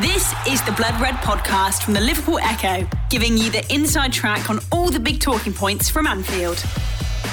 [0.00, 4.48] This is the Blood Red podcast from the Liverpool Echo, giving you the inside track
[4.48, 6.60] on all the big talking points from Anfield.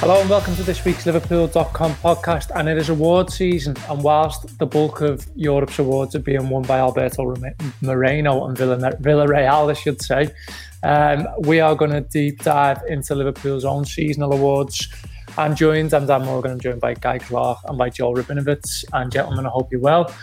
[0.01, 2.51] Hello and welcome to this week's Liverpool.com podcast.
[2.53, 3.77] And it is award season.
[3.89, 7.33] And whilst the bulk of Europe's awards are being won by Alberto
[7.81, 10.29] Moreno and Villarreal, I should say,
[10.83, 14.89] um, we are going to deep dive into Liverpool's own seasonal awards.
[15.37, 18.84] I'm joined, I'm Dan Morgan, I'm joined by Guy Clark and by Joel Rabinowitz.
[18.91, 20.13] And gentlemen, I hope you're well.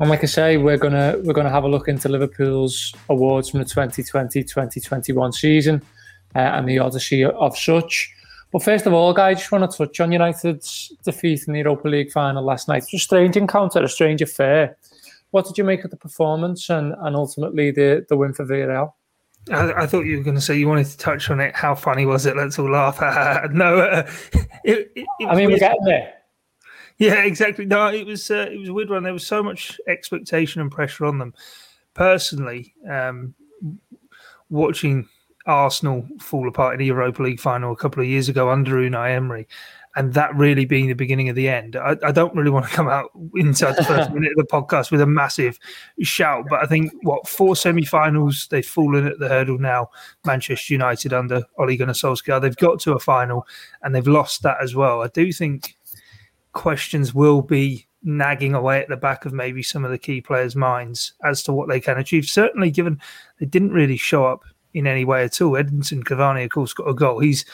[0.00, 3.60] And like I say, we're gonna we're gonna have a look into Liverpool's awards from
[3.60, 5.82] the 2020-2021 season
[6.34, 8.10] uh, and the odyssey of such.
[8.50, 11.60] But first of all, guys, I just want to touch on United's defeat in the
[11.60, 12.84] Europa League final last night.
[12.84, 14.76] It was a strange encounter, a strange affair.
[15.32, 18.94] What did you make of the performance and, and ultimately the, the win for Villarreal?
[19.52, 21.54] I, I, thought you were going to say you wanted to touch on it.
[21.54, 22.36] How funny was it?
[22.36, 23.00] Let's all laugh.
[23.52, 24.10] no, uh,
[24.64, 26.14] it, it, it I mean, we're getting there.
[27.00, 27.66] Yeah, exactly.
[27.66, 29.02] No, it was uh, it was a weird one.
[29.02, 31.34] There was so much expectation and pressure on them.
[31.94, 33.34] Personally, um,
[34.48, 35.08] watching
[35.46, 39.16] Arsenal fall apart in the Europa League final a couple of years ago under Unai
[39.16, 39.48] Emery,
[39.96, 41.74] and that really being the beginning of the end.
[41.74, 44.92] I, I don't really want to come out inside the first minute of the podcast
[44.92, 45.58] with a massive
[46.02, 49.88] shout, but I think what four semi-finals they've fallen at the hurdle now.
[50.24, 53.46] Manchester United under Ole Gunnar Solskjaer, they've got to a final
[53.82, 55.02] and they've lost that as well.
[55.02, 55.74] I do think
[56.52, 60.56] questions will be nagging away at the back of maybe some of the key players'
[60.56, 62.24] minds as to what they can achieve.
[62.26, 63.00] Certainly, given
[63.38, 65.52] they didn't really show up in any way at all.
[65.52, 67.20] Edinson Cavani, of course, got a goal.
[67.20, 67.44] He's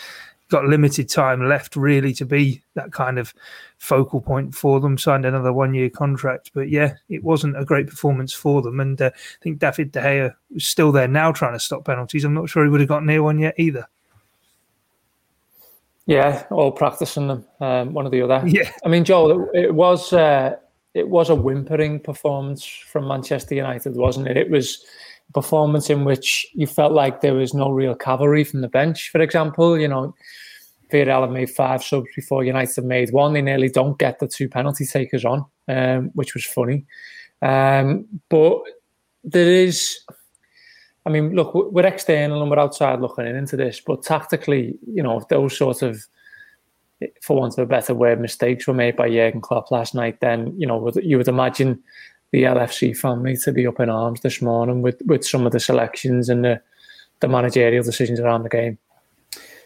[0.48, 3.34] got limited time left really to be that kind of
[3.78, 4.97] focal point for them.
[4.97, 8.78] Signed another one year contract, but yeah, it wasn't a great performance for them.
[8.80, 12.24] And uh, I think David De Gea is still there now trying to stop penalties.
[12.24, 13.89] I'm not sure he would have got near one yet either.
[16.07, 18.47] Yeah, all practicing them, um, one or the other.
[18.47, 20.57] Yeah, I mean, Joel, it, it was uh,
[20.95, 24.37] it was a whimpering performance from Manchester United, wasn't it?
[24.37, 24.85] It was
[25.29, 29.11] a performance in which you felt like there was no real cavalry from the bench.
[29.11, 30.15] For example, you know,
[30.92, 33.33] Villarreal made five subs before United made one.
[33.33, 36.86] They nearly don't get the two penalty takers on, um, which was funny.
[37.42, 38.61] Um, but
[39.25, 39.98] there is
[41.06, 45.24] I mean, look, we're external and we're outside looking into this, but tactically, you know,
[45.30, 46.05] those sort of,
[47.22, 50.52] for want of a better word, mistakes were made by Jurgen Klopp last night, then,
[50.58, 51.80] you know, you would imagine
[52.33, 55.61] the LFC family to be up in arms this morning with, with some of the
[55.61, 56.61] selections and the,
[57.20, 58.77] the managerial decisions around the game.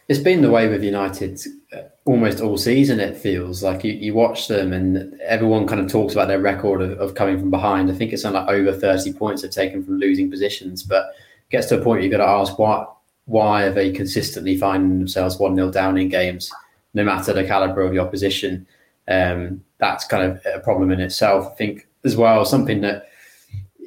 [0.08, 1.40] It's been the way with United
[1.72, 5.90] uh, almost all season, it feels like you, you watch them and everyone kind of
[5.90, 7.90] talks about their record of, of coming from behind.
[7.90, 11.14] I think it's on like over 30 points they've taken from losing positions, but
[11.50, 12.86] gets to a point you've got to ask why
[13.26, 16.52] why are they consistently finding themselves one 0 down in games,
[16.94, 18.66] no matter the caliber of the opposition.
[19.06, 21.48] Um, that's kind of a problem in itself.
[21.52, 23.08] I think as well something that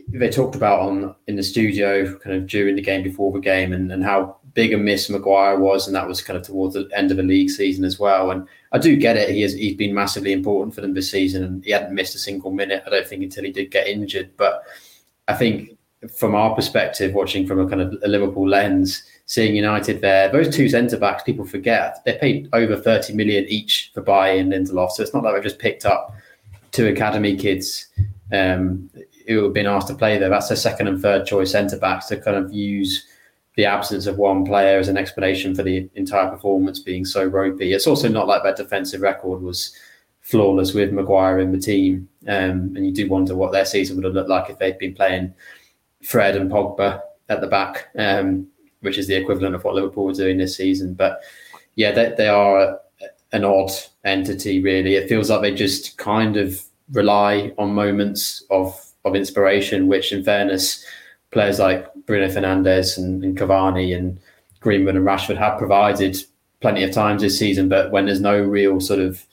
[0.07, 3.74] they talked about on in the studio, kind of during the game, before the game,
[3.74, 6.90] and, and how big a miss Maguire was, and that was kind of towards the
[6.95, 8.31] end of the league season as well.
[8.31, 11.44] And I do get it; he has he's been massively important for them this season,
[11.44, 12.84] and he hadn't missed a single minute.
[12.85, 14.63] I don't think until he did get injured, but
[15.28, 15.78] I think
[16.09, 20.53] from our perspective, watching from a kind of a Liverpool lens, seeing United there, those
[20.53, 24.91] two centre backs, people forget they paid over 30 million each for Bailly and Lindelof.
[24.91, 26.15] So it's not like they've just picked up
[26.71, 27.87] two academy kids
[28.31, 28.89] um,
[29.27, 30.29] who have been asked to play there.
[30.29, 33.07] That's their second and third choice centre backs to kind of use
[33.55, 37.73] the absence of one player as an explanation for the entire performance being so ropey.
[37.73, 39.75] It's also not like their defensive record was
[40.21, 42.09] flawless with Maguire in the team.
[42.27, 44.95] Um, and you do wonder what their season would have looked like if they'd been
[44.95, 45.33] playing
[46.03, 48.47] Fred and Pogba at the back, um,
[48.81, 50.93] which is the equivalent of what Liverpool were doing this season.
[50.93, 51.21] But
[51.75, 52.79] yeah, they, they are
[53.31, 53.71] an odd
[54.05, 54.95] entity, really.
[54.95, 60.23] It feels like they just kind of rely on moments of of inspiration, which, in
[60.23, 60.85] fairness,
[61.31, 64.17] players like Bruno Fernandes and, and Cavani and
[64.61, 66.17] Greenwood and Rashford have provided
[66.61, 67.67] plenty of times this season.
[67.67, 69.25] But when there's no real sort of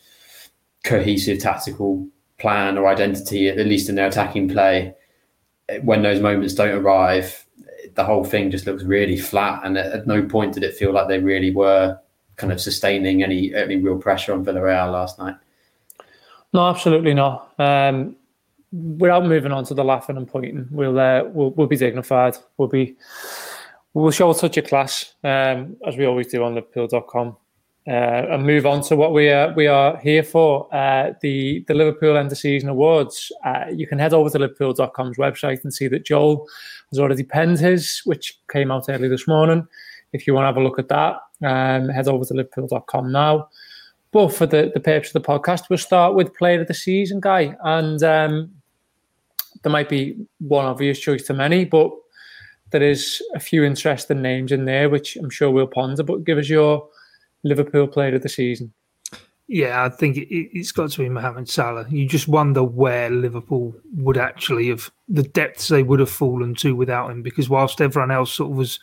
[0.82, 2.04] cohesive tactical
[2.38, 4.92] plan or identity, at least in their attacking play,
[5.82, 7.46] when those moments don't arrive,
[7.94, 9.62] the whole thing just looks really flat.
[9.64, 11.99] And at, no point did it feel like they really were
[12.37, 15.37] kind of sustaining any any real pressure on Villarreal last night.
[16.52, 17.52] No, absolutely not.
[17.58, 18.17] Um,
[18.72, 22.37] without moving on to the laughing and pointing, we'll uh, we'll, we'll be dignified.
[22.56, 22.96] We'll be
[23.94, 27.37] we'll show a touch of class um, as we always do on Liverpool.com
[27.90, 31.75] uh, and move on to what we are we are here for uh, the the
[31.75, 33.32] Liverpool End of Season Awards.
[33.44, 36.46] Uh, you can head over to Liverpool.com's website and see that Joel
[36.90, 39.66] has already penned his, which came out early this morning.
[40.12, 43.48] If you want to have a look at that, um, head over to Liverpool.com now.
[44.12, 47.20] But for the, the purpose of the podcast, we'll start with Player of the Season,
[47.20, 47.56] guy.
[47.64, 48.52] And um,
[49.62, 51.90] there might be one obvious choice to many, but
[52.70, 56.04] there is a few interesting names in there, which I'm sure we'll ponder.
[56.04, 56.88] But give us your
[57.42, 58.72] Liverpool player of the season.
[59.52, 61.84] Yeah, I think it, has got to be Mohamed Salah.
[61.90, 66.76] You just wonder where Liverpool would actually have the depths they would have fallen to
[66.76, 67.22] without him.
[67.22, 68.78] Because whilst everyone else sort of was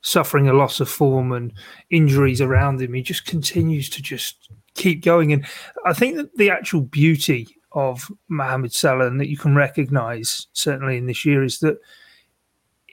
[0.00, 1.52] suffering a loss of form and
[1.90, 5.30] injuries around him, he just continues to just keep going.
[5.30, 5.46] And
[5.84, 10.96] I think that the actual beauty of Mohamed Salah and that you can recognise certainly
[10.96, 11.78] in this year is that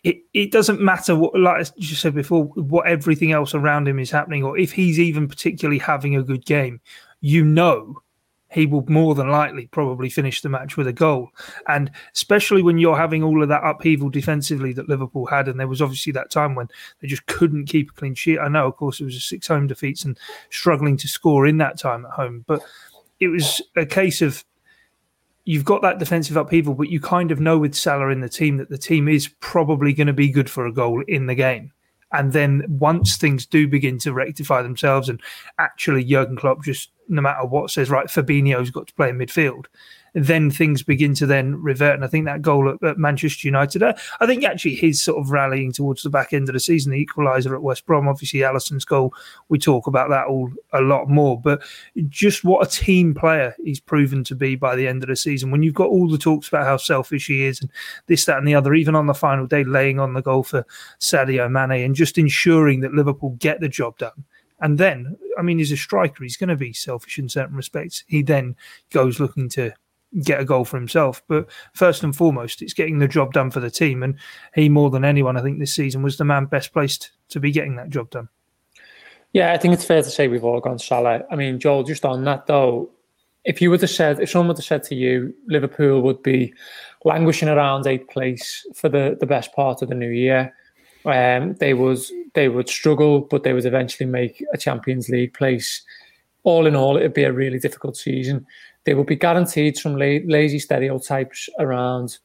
[0.05, 4.11] it, it doesn't matter what, like you said before, what everything else around him is
[4.11, 6.79] happening, or if he's even particularly having a good game,
[7.21, 7.99] you know
[8.51, 11.29] he will more than likely probably finish the match with a goal.
[11.67, 15.67] And especially when you're having all of that upheaval defensively that Liverpool had, and there
[15.67, 16.69] was obviously that time when
[17.01, 18.37] they just couldn't keep a clean sheet.
[18.37, 20.19] I know, of course, it was a six home defeats and
[20.51, 22.61] struggling to score in that time at home, but
[23.19, 24.45] it was a case of
[25.45, 28.57] you've got that defensive upheaval, but you kind of know with Salah in the team
[28.57, 31.71] that the team is probably going to be good for a goal in the game.
[32.11, 35.21] And then once things do begin to rectify themselves, and
[35.59, 39.65] actually Jurgen Klopp just no matter what says right, Fabinho's got to play in midfield,
[40.15, 41.93] then things begin to then revert.
[41.93, 45.19] And I think that goal at, at Manchester United, uh, I think actually his sort
[45.19, 48.39] of rallying towards the back end of the season, the equaliser at West Brom, obviously
[48.39, 49.13] Alisson's goal,
[49.49, 51.39] we talk about that all a lot more.
[51.39, 51.61] But
[52.07, 55.51] just what a team player he's proven to be by the end of the season.
[55.51, 57.69] When you've got all the talks about how selfish he is and
[58.07, 60.65] this, that, and the other, even on the final day, laying on the goal for
[61.01, 64.23] Sadio Mane and just ensuring that Liverpool get the job done.
[64.61, 66.23] And then, I mean, he's a striker.
[66.23, 68.05] He's going to be selfish in certain respects.
[68.07, 68.55] He then
[68.89, 69.73] goes looking to
[70.23, 71.21] get a goal for himself.
[71.27, 74.03] But first and foremost, it's getting the job done for the team.
[74.03, 74.17] And
[74.53, 77.51] he, more than anyone, I think this season was the man best placed to be
[77.51, 78.29] getting that job done.
[79.33, 81.23] Yeah, I think it's fair to say we've all gone Salah.
[81.29, 82.89] I mean, Joel, just on that though,
[83.43, 86.53] if you would have said, if someone would have said to you, Liverpool would be
[87.03, 90.53] languishing around eighth place for the, the best part of the new year,
[91.05, 95.83] um, they was they would struggle, but they would eventually make a Champions League place.
[96.43, 98.45] All in all, it'd be a really difficult season
[98.85, 102.17] they will be guaranteed some la- lazy stereotypes around.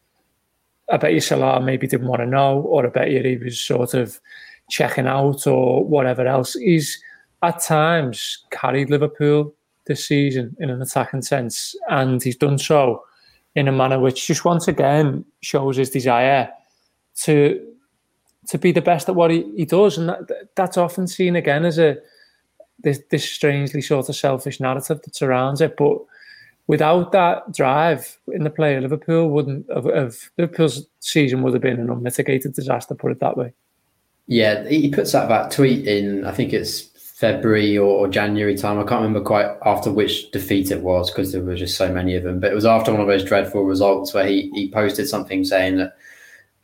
[0.90, 3.60] I bet you Salah maybe didn't want to know, or I bet you he was
[3.60, 4.20] sort of
[4.68, 6.54] checking out or whatever else.
[6.54, 7.02] He's
[7.42, 9.54] at times carried Liverpool
[9.86, 13.04] this season in an attacking sense, and he's done so
[13.54, 16.48] in a manner which just once again shows his desire
[17.16, 17.66] to
[18.46, 21.64] to be the best at what he, he does, and that, that's often seen again
[21.64, 21.96] as a
[22.82, 25.98] this, this strangely sort of selfish narrative that surrounds it, but
[26.66, 31.80] without that drive in the play, Liverpool wouldn't have, have Liverpool's season would have been
[31.80, 32.94] an unmitigated disaster.
[32.94, 33.52] Put it that way.
[34.26, 36.24] Yeah, he puts out that tweet in.
[36.24, 36.82] I think it's
[37.20, 38.78] February or, or January time.
[38.78, 42.14] I can't remember quite after which defeat it was because there were just so many
[42.14, 42.40] of them.
[42.40, 45.76] But it was after one of those dreadful results where he he posted something saying
[45.76, 45.96] that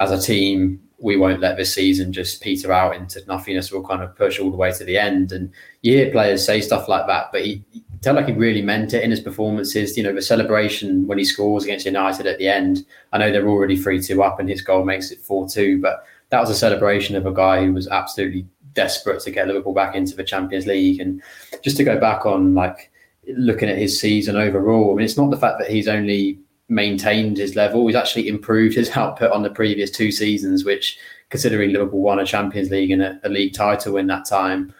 [0.00, 3.70] as a team we won't let this season just peter out into nothingness.
[3.70, 5.32] We'll kind of push all the way to the end.
[5.32, 5.52] And
[5.82, 7.62] you hear players say stuff like that, but he,
[8.00, 9.96] tell like he really meant it in his performances.
[9.96, 12.84] You know, the celebration when he scores against United at the end.
[13.12, 15.80] I know they're already three two up, and his goal makes it four two.
[15.80, 19.72] But that was a celebration of a guy who was absolutely desperate to get Liverpool
[19.72, 21.00] back into the Champions League.
[21.00, 21.22] And
[21.62, 22.90] just to go back on like
[23.28, 26.38] looking at his season overall, I mean, it's not the fact that he's only
[26.68, 30.98] maintained his level; he's actually improved his output on the previous two seasons, which.
[31.28, 34.72] Considering Liverpool won a Champions League and a, a league title in that time,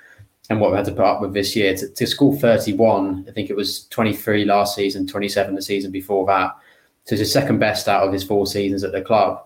[0.49, 1.77] and what we had to put up with this year.
[1.77, 6.27] To, to score 31 i think it was 23 last season 27 the season before
[6.27, 6.57] that.
[7.05, 9.45] So it's the second best out of his four seasons at the club.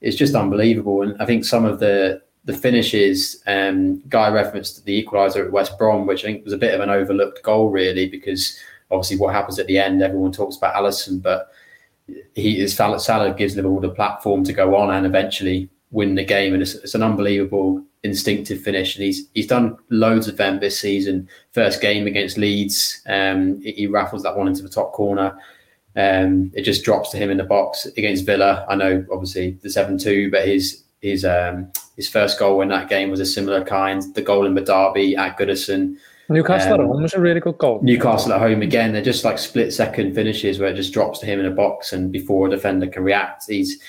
[0.00, 1.02] It's just unbelievable.
[1.02, 5.76] And i think some of the the finishes um, guy referenced the equaliser at west
[5.78, 8.56] brom which i think was a bit of an overlooked goal really because
[8.92, 11.50] obviously what happens at the end everyone talks about Alisson, but
[12.34, 16.52] he is Salah gives Liverpool the platform to go on and eventually win the game.
[16.52, 20.80] And it's, it's an unbelievable instinctive finish, and he's he's done loads of them this
[20.80, 21.28] season.
[21.52, 25.36] First game against Leeds, um, he, raffles that one into the top corner.
[25.96, 28.64] Um, it just drops to him in the box against Villa.
[28.68, 32.88] I know, obviously, the seven two, but his his um, his first goal in that
[32.88, 34.02] game was a similar kind.
[34.14, 35.96] The goal in the derby at Goodison.
[36.28, 37.80] Newcastle um, at home was a really good goal.
[37.82, 38.92] Newcastle at home again.
[38.92, 41.92] They're just like split second finishes where it just drops to him in a box,
[41.92, 43.80] and before a defender can react, he's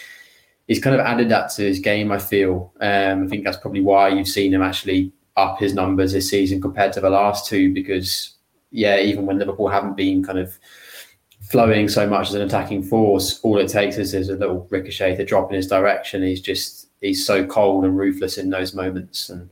[0.67, 2.11] he's kind of added that to his game.
[2.11, 2.73] I feel.
[2.79, 6.61] Um, I think that's probably why you've seen him actually up his numbers this season
[6.61, 7.73] compared to the last two.
[7.73, 8.35] Because
[8.71, 10.57] yeah, even when Liverpool haven't been kind of
[11.41, 15.15] flowing so much as an attacking force, all it takes is, is a little ricochet
[15.15, 16.23] to drop in his direction.
[16.23, 19.29] He's just he's so cold and ruthless in those moments.
[19.29, 19.49] And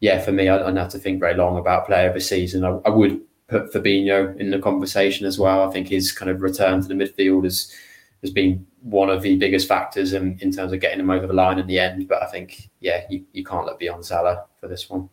[0.00, 2.64] yeah, for me, I, don't have to think very long about player of the season.
[2.64, 5.68] I, I would put Fabinho in the conversation as well.
[5.68, 7.72] I think his kind of return to the midfield has
[8.22, 11.32] has been one of the biggest factors in, in terms of getting him over the
[11.32, 12.08] line in the end.
[12.08, 15.08] But I think, yeah, you, you can't look beyond Salah for this one.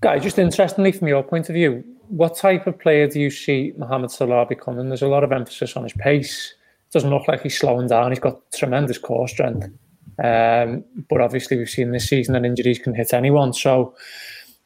[0.00, 3.72] Guy, just interestingly, from your point of view, what type of player do you see
[3.78, 4.88] Mohamed Salah becoming?
[4.88, 6.54] There's a lot of emphasis on his pace.
[6.88, 8.10] It Doesn't look like he's slowing down.
[8.10, 9.66] He's got tremendous core strength.
[10.22, 13.52] Um, but obviously, we've seen this season that injuries can hit anyone.
[13.52, 13.94] So,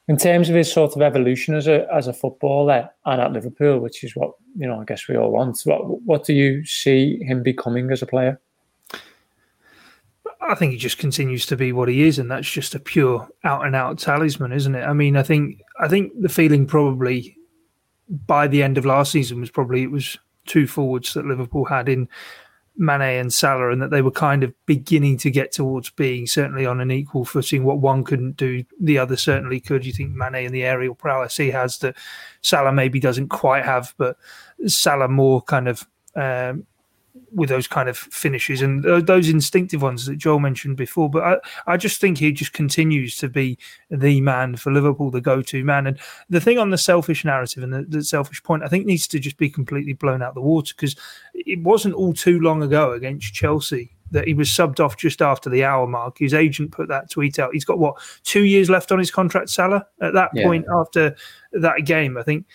[0.09, 3.79] in terms of his sort of evolution as a as a footballer and at Liverpool,
[3.79, 5.61] which is what you know, I guess we all want.
[5.65, 8.41] What what do you see him becoming as a player?
[10.41, 13.29] I think he just continues to be what he is, and that's just a pure
[13.45, 14.83] out and out talisman, isn't it?
[14.83, 17.37] I mean, I think I think the feeling probably
[18.27, 21.89] by the end of last season was probably it was two forwards that Liverpool had
[21.89, 22.09] in
[22.79, 26.65] Mane and Salah, and that they were kind of beginning to get towards being certainly
[26.65, 27.65] on an equal footing.
[27.65, 29.85] What one couldn't do, the other certainly could.
[29.85, 31.97] You think Mane and the aerial prowess he has that
[32.41, 34.17] Salah maybe doesn't quite have, but
[34.67, 36.67] Salah more kind of um,
[37.33, 41.11] with those kind of finishes and those instinctive ones that Joel mentioned before.
[41.11, 43.59] But I, I just think he just continues to be
[43.91, 45.87] the man for Liverpool, the go-to man.
[45.87, 45.99] And
[46.31, 49.19] the thing on the selfish narrative and the, the selfish point, I think needs to
[49.19, 50.97] just be completely blown out the water because
[51.35, 55.51] it wasn't all too long ago against Chelsea that he was subbed off just after
[55.51, 56.19] the hour mark.
[56.19, 57.53] His agent put that tweet out.
[57.53, 59.87] He's got what two years left on his contract, Salah.
[60.01, 60.45] At that yeah.
[60.45, 61.15] point, after
[61.53, 62.47] that game, I think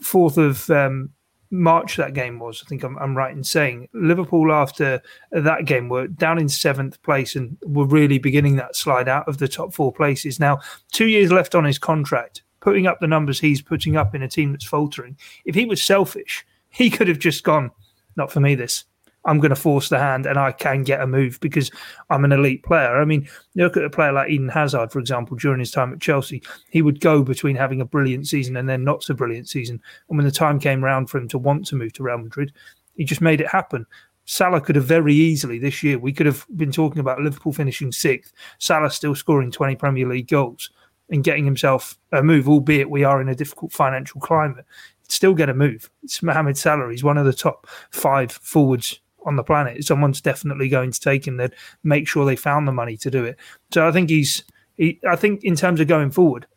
[0.00, 1.10] fourth of um,
[1.54, 2.62] March that game was.
[2.64, 7.00] I think I'm, I'm, right in saying Liverpool after that game were down in seventh
[7.02, 10.40] place and were really beginning that slide out of the top four places.
[10.40, 10.58] Now,
[10.90, 14.28] two years left on his contract, putting up the numbers he's putting up in a
[14.28, 15.16] team that's faltering.
[15.44, 17.70] If he was selfish, he could have just gone,
[18.16, 18.84] not for me, this.
[19.24, 21.70] I'm going to force the hand and I can get a move because
[22.10, 23.00] I'm an elite player.
[23.00, 26.00] I mean, look at a player like Eden Hazard, for example, during his time at
[26.00, 26.42] Chelsea.
[26.70, 29.80] He would go between having a brilliant season and then not so brilliant season.
[30.08, 32.52] And when the time came around for him to want to move to Real Madrid,
[32.96, 33.86] he just made it happen.
[34.26, 37.92] Salah could have very easily this year, we could have been talking about Liverpool finishing
[37.92, 40.70] sixth, Salah still scoring 20 Premier League goals
[41.10, 44.64] and getting himself a move, albeit we are in a difficult financial climate.
[45.08, 45.90] Still get a move.
[46.02, 46.90] It's Mohamed Salah.
[46.90, 49.84] He's one of the top five forwards on the planet.
[49.84, 51.36] Someone's definitely going to take him.
[51.36, 53.38] They'd make sure they found the money to do it.
[53.72, 54.44] So I think he's.
[54.76, 56.48] He, I think in terms of going forward,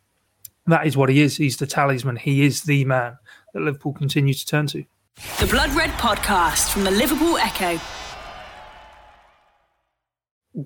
[0.66, 1.36] that is what he is.
[1.36, 2.16] He's the talisman.
[2.16, 3.16] He is the man
[3.54, 4.84] that Liverpool continue to turn to.
[5.38, 7.80] The Blood Red Podcast from the Liverpool Echo.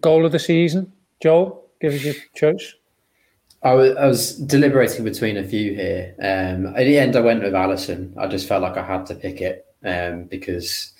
[0.00, 0.92] Goal of the season,
[1.23, 1.66] Joel.
[1.80, 2.75] Give us your choice.
[3.62, 6.14] I was, I was deliberating between a few here.
[6.18, 8.16] Um, at the end, I went with Alisson.
[8.16, 10.92] I just felt like I had to pick it um, because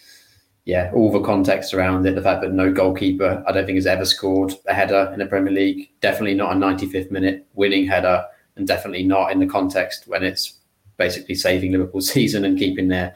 [0.64, 3.87] yeah, all the context around it, the fact that no goalkeeper, I don't think has
[3.87, 5.90] ever scored a header in the Premier League.
[6.00, 8.25] Definitely not a 95th minute winning header,
[8.57, 10.59] and definitely not in the context when it's
[10.99, 13.14] basically saving Liverpool's season and keeping their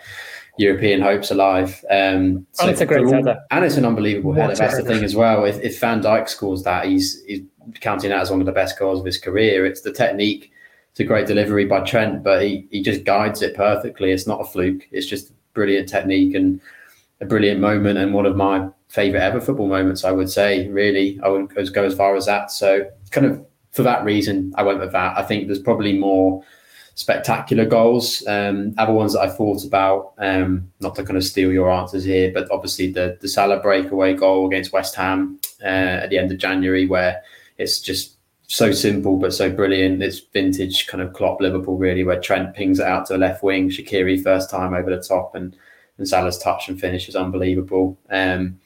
[0.58, 1.84] European hopes alive.
[1.88, 4.54] Um, so and it's a great all, header, and it's an unbelievable what header.
[4.56, 5.44] That's the thing as well.
[5.44, 7.42] If, if Van Dijk scores that, he's, he's
[7.80, 9.66] counting that as one of the best goals of his career.
[9.66, 10.50] It's the technique.
[10.90, 14.10] It's a great delivery by Trent, but he, he just guides it perfectly.
[14.10, 14.88] It's not a fluke.
[14.90, 16.60] It's just brilliant technique and
[17.20, 20.04] a brilliant moment and one of my favourite ever football moments.
[20.04, 22.50] I would say, really, I wouldn't go as far as that.
[22.50, 25.18] So, kind of for that reason, I went with that.
[25.18, 26.42] I think there's probably more
[26.94, 28.26] spectacular goals.
[28.26, 32.04] Um, other ones that I thought about, um, not to kind of steal your answers
[32.04, 36.32] here, but obviously the the Salah breakaway goal against West Ham uh, at the end
[36.32, 37.22] of January, where
[37.58, 38.16] it's just
[38.48, 40.02] so simple but so brilliant.
[40.02, 43.42] It's vintage kind of Klopp Liverpool, really, where Trent pings it out to the left
[43.42, 45.56] wing, Shaqiri first time over the top, and
[45.98, 47.98] and Salah's touch and finish is unbelievable.
[48.10, 48.58] Um,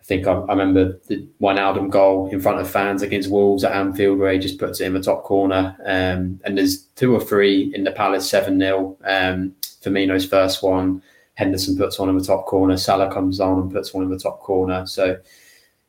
[0.00, 3.72] I think I, I, remember the Wijnaldum goal in front of fans against Wolves at
[3.72, 5.76] Anfield where he just puts it in the top corner.
[5.84, 8.96] Um, and there's two or three in the Palace 7 0.
[9.04, 11.02] Um, Firmino's first one,
[11.34, 14.18] Henderson puts one in the top corner, Salah comes on and puts one in the
[14.18, 14.86] top corner.
[14.86, 15.18] So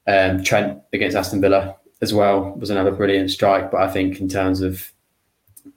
[0.06, 3.72] um, Trent against Aston Villa as well was another brilliant strike.
[3.72, 4.92] But I think in terms of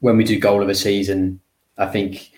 [0.00, 1.40] when we do goal of a season,
[1.78, 2.32] I think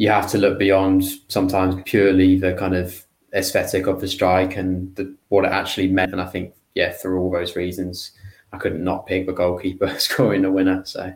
[0.00, 3.04] you have to look beyond sometimes purely the kind of
[3.34, 6.12] aesthetic of the strike and the, what it actually meant.
[6.12, 8.12] And I think, yeah, for all those reasons,
[8.50, 10.82] I couldn't not pick the goalkeeper scoring the winner.
[10.86, 11.12] So,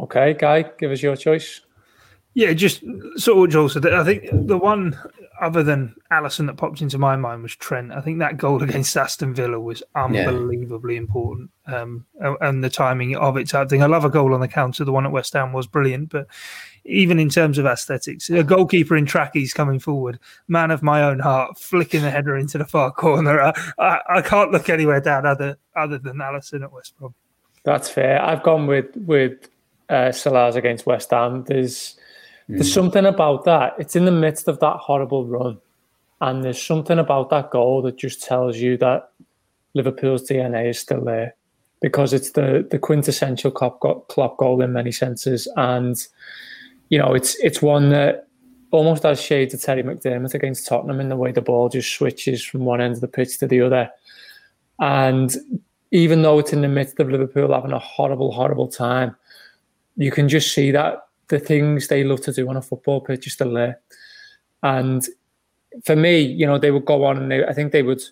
[0.00, 1.60] okay, Guy, give us your choice.
[2.32, 2.80] Yeah, just
[3.16, 3.86] sort of what Joel said.
[3.86, 4.98] I think the one
[5.40, 7.92] other than Alisson that popped into my mind was Trent.
[7.92, 11.00] I think that goal against Aston Villa was unbelievably yeah.
[11.00, 13.54] important, um, and the timing of it.
[13.54, 14.84] I think I love a goal on the counter.
[14.84, 16.26] The one at West Ham was brilliant, but
[16.88, 20.18] even in terms of aesthetics, a goalkeeper in trackies coming forward,
[20.48, 23.40] man of my own heart, flicking the header into the far corner.
[23.40, 27.14] I, I, I can't look anywhere down other other than Alisson at West Brom.
[27.64, 28.22] That's fair.
[28.22, 29.48] I've gone with with
[29.88, 31.44] uh, Salah's against West Ham.
[31.44, 31.96] There's
[32.48, 33.74] There's something about that.
[33.78, 35.58] It's in the midst of that horrible run.
[36.20, 39.10] And there's something about that goal that just tells you that
[39.74, 41.34] Liverpool's DNA is still there
[41.80, 45.46] because it's the the quintessential Klopp, Klopp goal in many senses.
[45.56, 45.96] And,
[46.88, 48.28] you know, it's it's one that
[48.70, 52.44] almost has shades of Terry McDermott against Tottenham in the way the ball just switches
[52.44, 53.90] from one end of the pitch to the other.
[54.78, 55.34] And
[55.90, 59.16] even though it's in the midst of Liverpool having a horrible, horrible time,
[59.96, 63.26] you can just see that the things they love to do on a football pitch
[63.26, 63.80] are still there.
[64.62, 65.06] And
[65.84, 68.02] for me, you know, they would go on and they, I think they would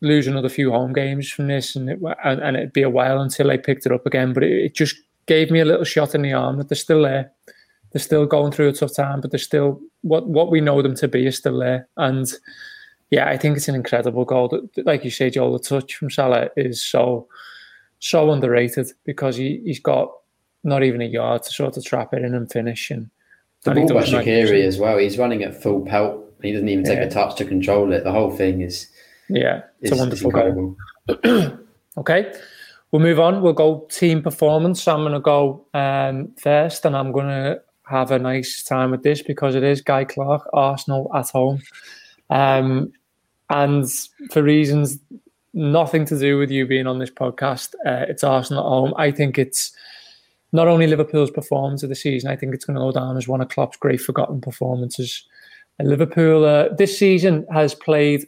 [0.00, 3.20] lose another few home games from this, and, it, and, and it'd be a while
[3.20, 4.32] until they picked it up again.
[4.32, 4.96] But it, it just
[5.26, 7.30] gave me a little shot in the arm that they're still there.
[7.92, 10.94] They're still going through a tough time, but they're still what what we know them
[10.96, 11.88] to be is still there.
[11.96, 12.32] And
[13.10, 14.68] yeah, I think it's an incredible goal.
[14.84, 17.28] Like you say, Joel, the touch from Salah is so
[17.98, 20.10] so underrated because he, he's got
[20.64, 22.90] not even a yard to sort of trap it in and finish.
[22.90, 23.10] And
[23.64, 24.98] the ball by as well.
[24.98, 26.24] He's running at full pelt.
[26.42, 27.04] He doesn't even take yeah.
[27.04, 28.02] a touch to control it.
[28.02, 28.88] The whole thing is
[29.28, 30.76] yeah, it's is, a wonderful goal.
[31.98, 32.32] okay,
[32.90, 33.42] we'll move on.
[33.42, 34.88] We'll go team performance.
[34.88, 39.02] I'm going to go um, first, and I'm going to have a nice time with
[39.02, 41.62] this because it is Guy Clark, Arsenal at home.
[42.30, 42.92] Um,
[43.50, 43.86] and
[44.30, 44.98] for reasons
[45.54, 48.94] nothing to do with you being on this podcast, uh, it's Arsenal at home.
[48.96, 49.72] I think it's
[50.52, 53.28] not only Liverpool's performance of the season, I think it's going to go down as
[53.28, 55.26] one of Klopp's great forgotten performances.
[55.78, 58.26] And Liverpool uh, this season has played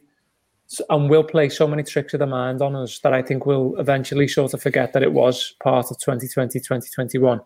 [0.89, 3.77] and will play so many tricks of the mind on us that I think we'll
[3.79, 7.41] eventually sort of forget that it was part of 2020, 2021.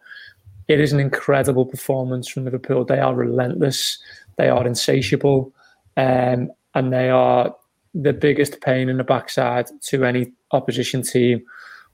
[0.69, 2.85] It is an incredible performance from Liverpool.
[2.85, 3.99] They are relentless,
[4.37, 5.53] they are insatiable,
[5.97, 7.55] um, and they are
[7.95, 11.43] the biggest pain in the backside to any opposition team.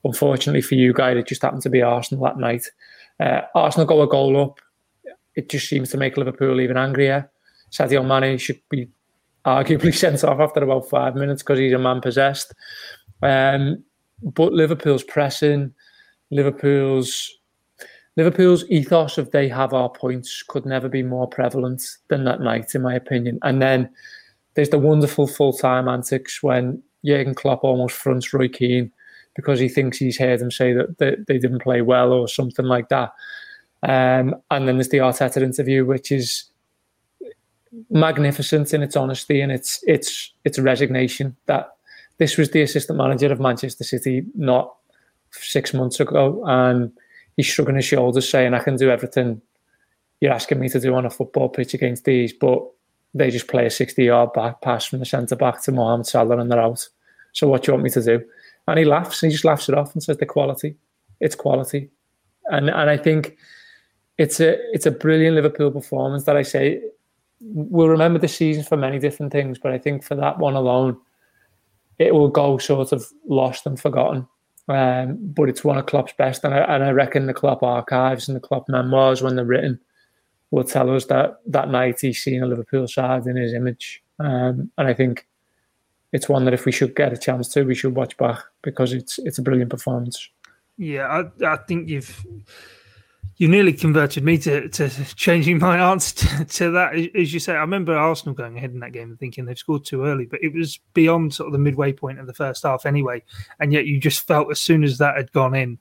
[0.03, 2.67] Unfortunately for you guys, it just happened to be Arsenal that night.
[3.21, 4.61] Uh, Arsenal go a goal up.
[5.37, 7.31] It just seems to make Liverpool even angrier.
[7.71, 8.89] Sadio Mane should be
[9.47, 12.53] arguably sent off after about five minutes because he's a man possessed.
[13.23, 13.85] Um,
[14.23, 15.73] but Liverpool's pressing,
[16.31, 17.31] Liverpool's
[18.17, 22.75] Liverpool's ethos of they have our points could never be more prevalent than that night,
[22.75, 23.39] in my opinion.
[23.43, 23.91] And then
[24.55, 28.93] there's the wonderful full time antics when Jurgen Klopp almost fronts Roy Keane
[29.35, 32.67] because he thinks he's heard them say that they, they didn't play well or something
[32.67, 33.13] like that.
[33.83, 36.45] Um, and then there's the Arteta interview, which is
[37.91, 41.77] magnificent in its honesty and its its its resignation that
[42.19, 44.75] this was the assistant manager of Manchester City not
[45.33, 46.93] six months ago, and
[47.37, 49.41] he's shrugging his shoulders, saying, "I can do everything
[50.21, 52.63] you're asking me to do on a football pitch against these," but
[53.15, 56.39] they just play a 60 yard back pass from the centre back to Mohamed Salah
[56.39, 56.87] and they're out.
[57.33, 58.25] So what do you want me to do?
[58.67, 60.77] And he laughs and he just laughs it off and says the quality.
[61.21, 61.91] It's quality.
[62.47, 63.37] And and I think
[64.19, 66.83] it's a it's a brilliant Liverpool performance that I say
[67.41, 70.97] we'll remember the season for many different things, but I think for that one alone,
[71.99, 74.27] it will go sort of lost and forgotten.
[74.67, 78.29] Um, but it's one of Klopp's best, and I, and I reckon the Klopp archives
[78.29, 79.79] and the Klopp memoirs, when they're written,
[80.51, 84.03] will tell us that that night he's seen a Liverpool side in his image.
[84.19, 85.27] Um, and I think
[86.13, 88.93] it's one that if we should get a chance to, we should watch back because
[88.93, 90.31] it's it's a brilliant performance.
[90.79, 92.25] Yeah, I, I think you've
[93.37, 96.95] you nearly converted me to, to changing my answer to, to, that.
[97.17, 99.85] As you say, I remember Arsenal going ahead in that game and thinking they've scored
[99.85, 102.87] too early, but it was beyond sort of the midway point of the first half
[102.87, 103.23] anyway.
[103.59, 105.79] And yet you just felt as soon as that had gone in,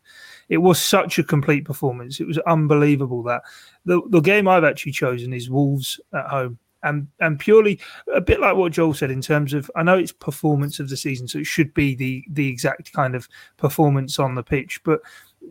[0.49, 2.19] it was such a complete performance.
[2.19, 3.43] It was unbelievable that
[3.85, 6.59] the the game I've actually chosen is Wolves at home.
[6.85, 7.79] And, and purely
[8.13, 10.97] a bit like what Joel said in terms of I know it's performance of the
[10.97, 14.81] season, so it should be the the exact kind of performance on the pitch.
[14.83, 14.99] But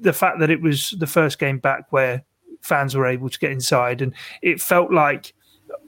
[0.00, 2.24] the fact that it was the first game back where
[2.60, 5.34] fans were able to get inside, and it felt like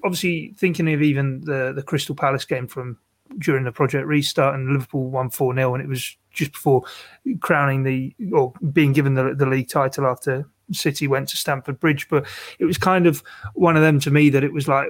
[0.05, 2.99] obviously thinking of even the the Crystal Palace game from
[3.38, 6.85] during the project restart and Liverpool won 4 0 and it was just before
[7.40, 12.09] crowning the or being given the, the league title after City went to Stamford Bridge.
[12.09, 12.27] But
[12.59, 13.23] it was kind of
[13.55, 14.88] one of them to me that it was like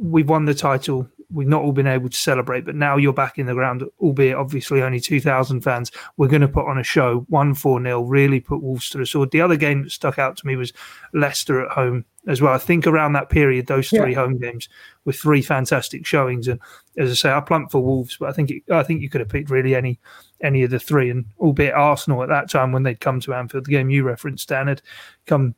[0.00, 1.08] we've won the title.
[1.30, 4.36] We've not all been able to celebrate, but now you're back in the ground, albeit
[4.36, 5.90] obviously only 2,000 fans.
[6.16, 9.06] We're going to put on a show, 1 4 0, really put Wolves to the
[9.06, 9.30] sword.
[9.30, 10.72] The other game that stuck out to me was
[11.12, 12.54] Leicester at home as well.
[12.54, 14.16] I think around that period, those three yeah.
[14.16, 14.68] home games
[15.04, 16.48] were three fantastic showings.
[16.48, 16.60] And
[16.96, 19.20] as I say, I plumped for Wolves, but I think it, I think you could
[19.20, 20.00] have picked really any
[20.42, 21.10] any of the three.
[21.10, 24.48] And albeit Arsenal at that time when they'd come to Anfield, the game you referenced,
[24.48, 24.82] Dan, had
[25.26, 25.54] come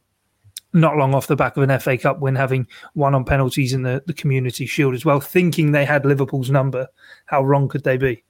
[0.77, 3.83] not long off the back of an FA Cup win, having won on penalties in
[3.83, 6.89] the, the Community Shield as well, thinking they had Liverpool's number.
[7.27, 8.23] How wrong could they be?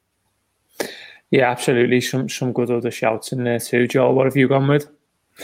[1.30, 2.00] Yeah, absolutely.
[2.00, 3.88] Some some good other shouts in there too.
[3.88, 4.88] Joel, what have you gone with?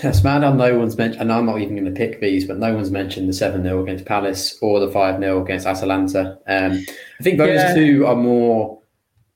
[0.02, 0.40] Yes, man.
[0.56, 3.28] No one's mentioned, and I'm not even going to pick these, but no one's mentioned
[3.28, 6.38] the 7 0 against Palace or the 5 0 against Atalanta.
[6.46, 6.84] Um,
[7.20, 7.74] I think those yeah.
[7.74, 8.80] two are more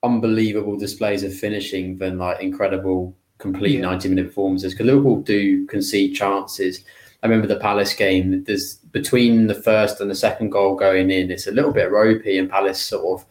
[0.01, 3.81] unbelievable displays of finishing than like incredible, complete yeah.
[3.81, 6.83] 90 minute performances because Liverpool do concede chances.
[7.23, 11.31] I remember the Palace game, there's between the first and the second goal going in,
[11.31, 13.25] it's a little bit ropey, and Palace sort of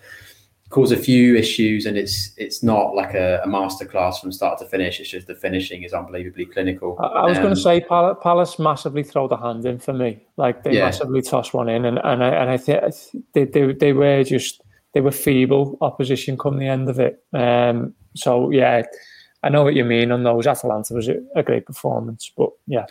[0.69, 4.65] cause a few issues and it's it's not like a, a masterclass from start to
[4.67, 6.97] finish it's just the finishing is unbelievably clinical.
[6.99, 9.93] I, I was um, going to say Palace, Palace massively throw the hand in for
[9.93, 10.87] me like they yeah.
[10.87, 12.83] massively toss one in and, and I, and I think
[13.33, 17.23] they, they, they were just they were feeble opposition come the end of it.
[17.33, 18.83] Um so yeah
[19.45, 22.87] I know what you mean on those Atalanta was a great performance but yeah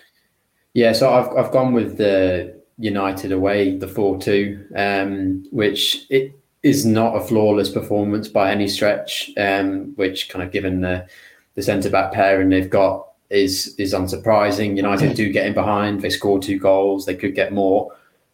[0.75, 6.35] yeah so I've, I've gone with the United away the 4-2 um which it
[6.65, 11.07] is not a flawless performance by any stretch, um, which kind of given the
[11.53, 14.75] the centre back pairing they've got is is unsurprising.
[14.75, 16.01] United do get in behind.
[16.01, 17.05] They score two goals.
[17.05, 17.91] They could get more.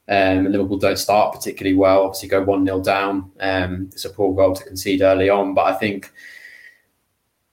[0.08, 2.04] Um, Liverpool don't start particularly well.
[2.06, 3.32] Obviously, go one 0 down.
[3.42, 6.14] Um, it's a poor goal to concede early on, but I think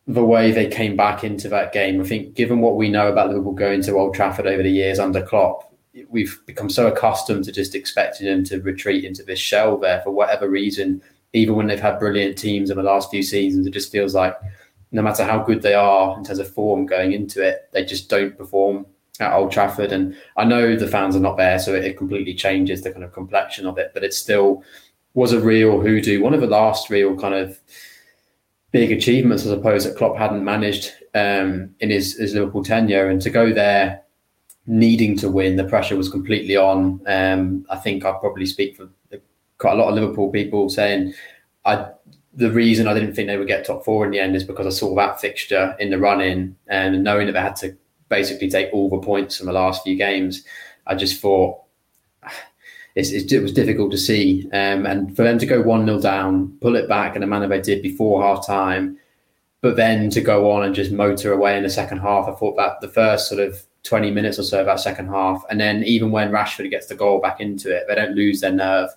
[0.09, 3.29] the way they came back into that game, I think, given what we know about
[3.29, 5.71] Liverpool going to Old Trafford over the years under Klopp,
[6.09, 10.11] we've become so accustomed to just expecting them to retreat into this shell there for
[10.11, 11.03] whatever reason.
[11.35, 14.35] Even when they've had brilliant teams in the last few seasons, it just feels like
[14.93, 18.09] no matter how good they are in terms of form going into it, they just
[18.09, 18.87] don't perform
[19.21, 19.93] at Old Trafford.
[19.93, 23.13] And I know the fans are not there, so it, completely changes the kind of
[23.13, 23.91] complexion of it.
[23.93, 24.65] But it still
[25.13, 27.61] was a real hoodoo, one of the last real kind of
[28.71, 33.09] big achievements, I suppose, that Klopp hadn't managed um, in his, his Liverpool tenure.
[33.09, 34.03] And to go there
[34.69, 35.57] needing to win.
[35.57, 37.01] The pressure was completely on.
[37.07, 38.89] Um, I think I probably speak for
[39.57, 41.15] quite a lot of Liverpool people saying
[41.65, 41.89] I
[42.35, 44.67] the reason I didn't think they would get top four in the end is because
[44.67, 47.77] I saw that fixture in the run in and knowing that they had to
[48.09, 50.45] basically take all the points from the last few games.
[50.87, 51.59] I just thought
[52.99, 54.49] it was difficult to see.
[54.53, 57.47] Um, and for them to go 1 0 down, pull it back in the manner
[57.47, 58.99] they did before half time,
[59.61, 62.57] but then to go on and just motor away in the second half, I thought
[62.57, 65.45] that the first sort of 20 minutes or so of that second half.
[65.51, 68.53] And then even when Rashford gets the goal back into it, they don't lose their
[68.53, 68.91] nerve.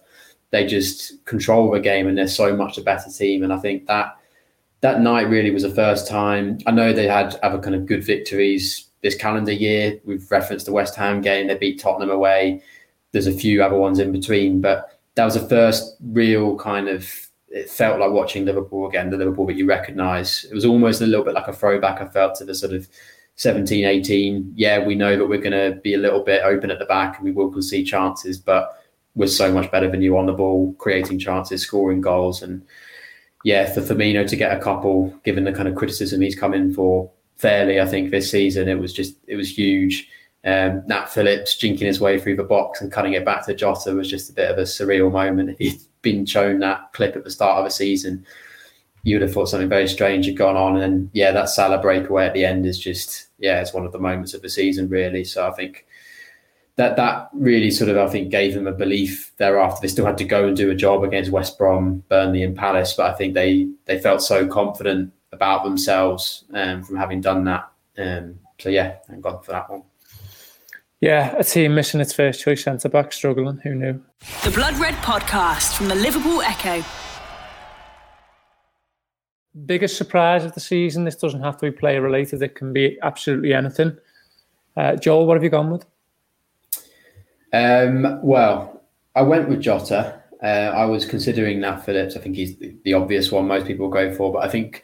[0.50, 3.44] They just control the game and they're so much a better team.
[3.44, 4.18] And I think that
[4.82, 6.60] that night really was the first time.
[6.66, 10.00] I know they had other kind of good victories this calendar year.
[10.06, 12.62] We've referenced the West Ham game, they beat Tottenham away.
[13.12, 17.10] There's a few other ones in between, but that was the first real kind of
[17.50, 20.45] it felt like watching Liverpool again, the Liverpool that you recognise.
[20.50, 22.88] It was almost a little bit like a throwback I felt to the sort of
[23.36, 26.80] 17, 18, yeah, we know that we're going to be a little bit open at
[26.80, 28.84] the back and we will concede chances, but
[29.15, 32.41] we're so much better than you on the ball, creating chances, scoring goals.
[32.41, 32.63] And
[33.43, 36.74] yeah, for Firmino to get a couple, given the kind of criticism he's come in
[36.74, 40.08] for fairly, I think this season, it was just, it was huge.
[40.43, 43.93] Um, Nat Phillips jinking his way through the box and cutting it back to Jota
[43.93, 45.51] was just a bit of a surreal moment.
[45.51, 48.25] If he'd been shown that clip at the start of the season,
[49.04, 50.82] you would have thought something very strange had gone on.
[50.82, 53.99] And yeah, that Salah breakaway at the end is just yeah, it's one of the
[53.99, 55.23] moments of the season really.
[55.23, 55.86] So I think
[56.75, 59.82] that that really sort of I think gave them a belief thereafter.
[59.82, 62.93] They still had to go and do a job against West Brom, Burnley, and Palace,
[62.93, 67.69] but I think they they felt so confident about themselves um, from having done that.
[67.97, 69.84] Um, so yeah, thank God for that one.
[71.02, 73.58] Yeah, a team missing its first choice centre back, struggling.
[73.64, 74.00] Who knew?
[74.44, 76.86] The Blood Red podcast from the Liverpool Echo.
[79.66, 81.04] Biggest surprise of the season.
[81.04, 82.44] This doesn't have to be player related.
[82.44, 83.98] It can be absolutely anything.
[84.78, 85.86] Uh, Joel, what have you gone with?
[87.52, 88.84] Um, well,
[89.16, 90.22] I went with Jota.
[90.44, 92.16] Uh, I was considering Nat Phillips.
[92.16, 94.84] I think he's the, the, obvious one most people go for, but I think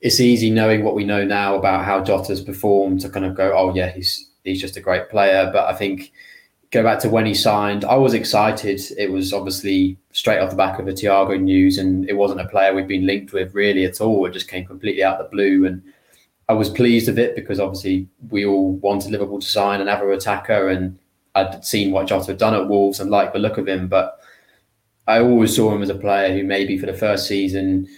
[0.00, 3.52] it's easy knowing what we know now about how Jota's performed to kind of go,
[3.54, 5.50] oh yeah, he's he's just a great player.
[5.52, 6.12] But I think
[6.70, 8.80] go back to when he signed, I was excited.
[8.98, 12.48] It was obviously straight off the back of the Thiago news, and it wasn't a
[12.48, 14.24] player we'd been linked with really at all.
[14.26, 15.82] It just came completely out of the blue, and
[16.48, 20.68] I was pleased with it because obviously we all wanted Liverpool to sign another attacker,
[20.68, 20.98] and
[21.34, 24.18] I'd seen what Jota had done at Wolves and liked the look of him, but
[25.06, 27.88] I always saw him as a player who maybe for the first season,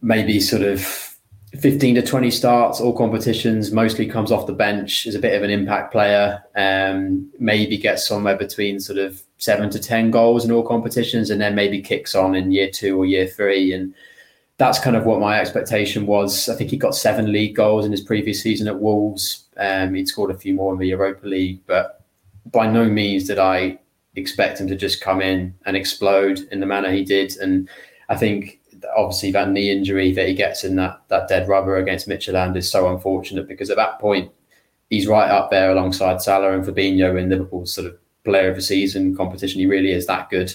[0.00, 1.09] maybe sort of
[1.58, 5.42] 15 to 20 starts, all competitions, mostly comes off the bench, is a bit of
[5.42, 10.52] an impact player, um, maybe gets somewhere between sort of seven to 10 goals in
[10.52, 13.72] all competitions, and then maybe kicks on in year two or year three.
[13.72, 13.92] And
[14.58, 16.48] that's kind of what my expectation was.
[16.48, 19.46] I think he got seven league goals in his previous season at Wolves.
[19.56, 22.04] Um, he'd scored a few more in the Europa League, but
[22.52, 23.78] by no means did I
[24.14, 27.36] expect him to just come in and explode in the manner he did.
[27.38, 27.68] And
[28.08, 28.59] I think
[28.96, 32.70] obviously that knee injury that he gets in that that dead rubber against Midtjylland is
[32.70, 34.30] so unfortunate because at that point
[34.90, 38.62] he's right up there alongside Salah and Fabinho in Liverpool's sort of player of the
[38.62, 39.60] season competition.
[39.60, 40.52] He really is that good.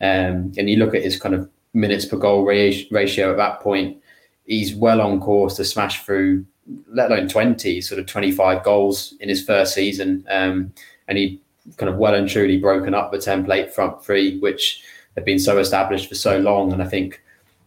[0.00, 3.98] Um, and you look at his kind of minutes per goal ratio at that point,
[4.44, 6.44] he's well on course to smash through,
[6.88, 10.24] let alone 20, sort of 25 goals in his first season.
[10.28, 10.72] Um,
[11.08, 11.40] and he
[11.76, 14.82] kind of well and truly broken up the template front three, which
[15.14, 16.72] had been so established for so long.
[16.72, 17.22] And I think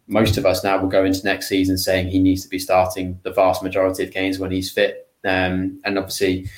[0.08, 3.20] most of us now will go into next season saying he needs to be starting
[3.24, 5.10] the vast majority of games when he's fit.
[5.24, 6.50] Um, and obviously,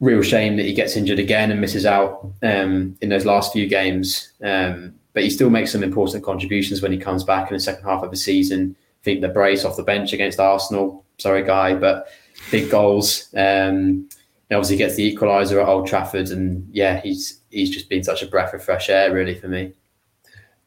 [0.00, 3.66] real shame that he gets injured again and misses out um, in those last few
[3.66, 4.32] games.
[4.42, 7.84] Um, but he still makes some important contributions when he comes back in the second
[7.84, 8.76] half of the season.
[9.00, 11.04] I think the brace off the bench against Arsenal.
[11.18, 12.08] Sorry, guy, but
[12.50, 13.28] big goals.
[13.34, 14.08] Um,
[14.50, 18.26] obviously gets the equaliser at Old Trafford, and yeah, he's he's just been such a
[18.26, 19.72] breath of fresh air, really, for me.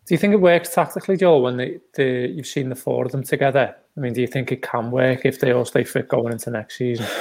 [0.09, 3.11] Do you think it works tactically, Joel, when the, the, you've seen the four of
[3.11, 3.75] them together?
[3.95, 6.49] I mean, do you think it can work if they all stay fit going into
[6.49, 7.05] next season?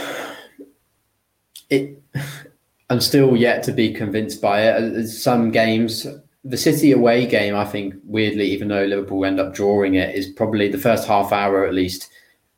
[1.70, 2.02] It,
[2.88, 4.82] I'm still yet to be convinced by it.
[4.82, 6.06] Uh, uh, some games,
[6.42, 10.28] the City away game, I think, weirdly, even though Liverpool end up drawing it, is
[10.28, 12.08] probably the first half hour at least.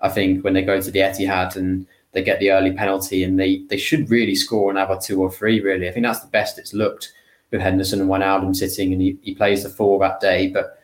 [0.01, 3.37] I think when they go to the Etihad and they get the early penalty and
[3.37, 5.59] they they should really score another two or three.
[5.59, 7.13] Really, I think that's the best it's looked
[7.51, 10.49] with Henderson and Wijnaldum sitting, and he, he plays the four that day.
[10.49, 10.79] But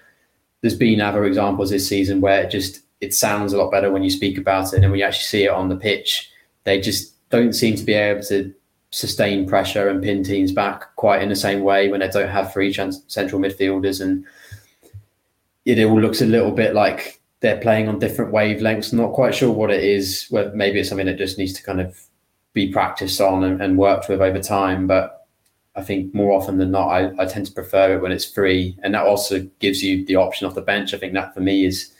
[0.60, 4.02] there's been other examples this season where it just it sounds a lot better when
[4.02, 6.30] you speak about it, and when you actually see it on the pitch,
[6.64, 8.54] they just don't seem to be able to
[8.90, 12.52] sustain pressure and pin teams back quite in the same way when they don't have
[12.52, 14.24] three central midfielders, and
[15.64, 18.92] it all looks a little bit like they're playing on different wavelengths.
[18.92, 20.26] Not quite sure what it is.
[20.54, 22.00] Maybe it's something that just needs to kind of
[22.54, 25.25] be practiced on and, and worked with over time, but
[25.76, 28.78] I think more often than not, I, I, tend to prefer it when it's free,
[28.82, 30.94] and that also gives you the option off the bench.
[30.94, 31.92] I think that for me is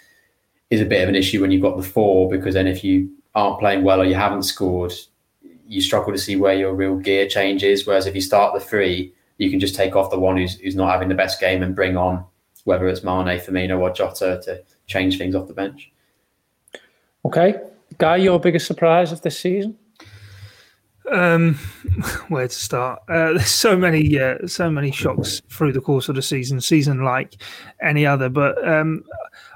[0.71, 3.09] is a bit of an issue when you've got the four because then if you
[3.37, 4.93] aren't playing well or you haven't scored,
[5.69, 7.87] you struggle to see where your real gear changes.
[7.87, 10.75] Whereas if you start the three, you can just take off the one who's who's
[10.75, 12.25] not having the best game and bring on
[12.65, 15.93] whether it's Mane, Firmino, or Jota to change things off the bench.
[17.25, 17.61] Okay,
[17.99, 19.79] Guy, your biggest surprise of this season?
[21.11, 21.55] Um,
[22.29, 23.01] where to start?
[23.09, 27.05] Uh, there's so many, uh, so many shocks through the course of the season, season
[27.05, 27.37] like
[27.81, 28.29] any other.
[28.29, 29.05] But um,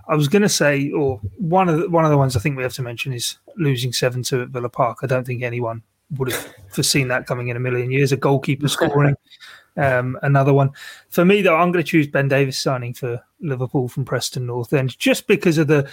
[0.08, 2.56] I was going to say, or one of the, one of the ones I think
[2.56, 4.98] we have to mention is losing seven two at Villa Park.
[5.02, 5.82] I don't think anyone
[6.18, 8.12] would have foreseen that coming in a million years.
[8.12, 9.16] A goalkeeper scoring.
[9.76, 10.70] Um, another one
[11.08, 14.72] for me, though, I'm going to choose Ben Davies signing for Liverpool from Preston North
[14.72, 15.88] End just because of the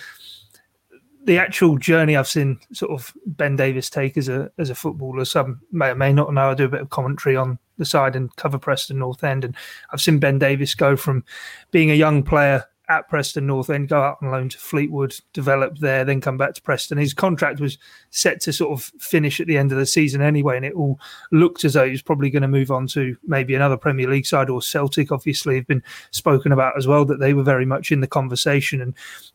[1.27, 5.25] the actual journey I've seen sort of Ben Davies take as a as a footballer.
[5.25, 6.49] Some may or may not know.
[6.49, 9.55] I do a bit of commentary on the side and cover Preston North End, and
[9.91, 11.25] I've seen Ben Davies go from
[11.69, 15.77] being a young player at Preston North End, go out on loan to Fleetwood, develop
[15.79, 16.97] there, then come back to Preston.
[16.97, 17.77] His contract was
[18.11, 20.97] set to sort of finish at the end of the season anyway, and it all
[21.33, 24.25] looked as though he was probably going to move on to maybe another Premier League
[24.25, 25.11] side or Celtic.
[25.11, 28.79] Obviously, have been spoken about as well that they were very much in the conversation.
[28.79, 28.93] And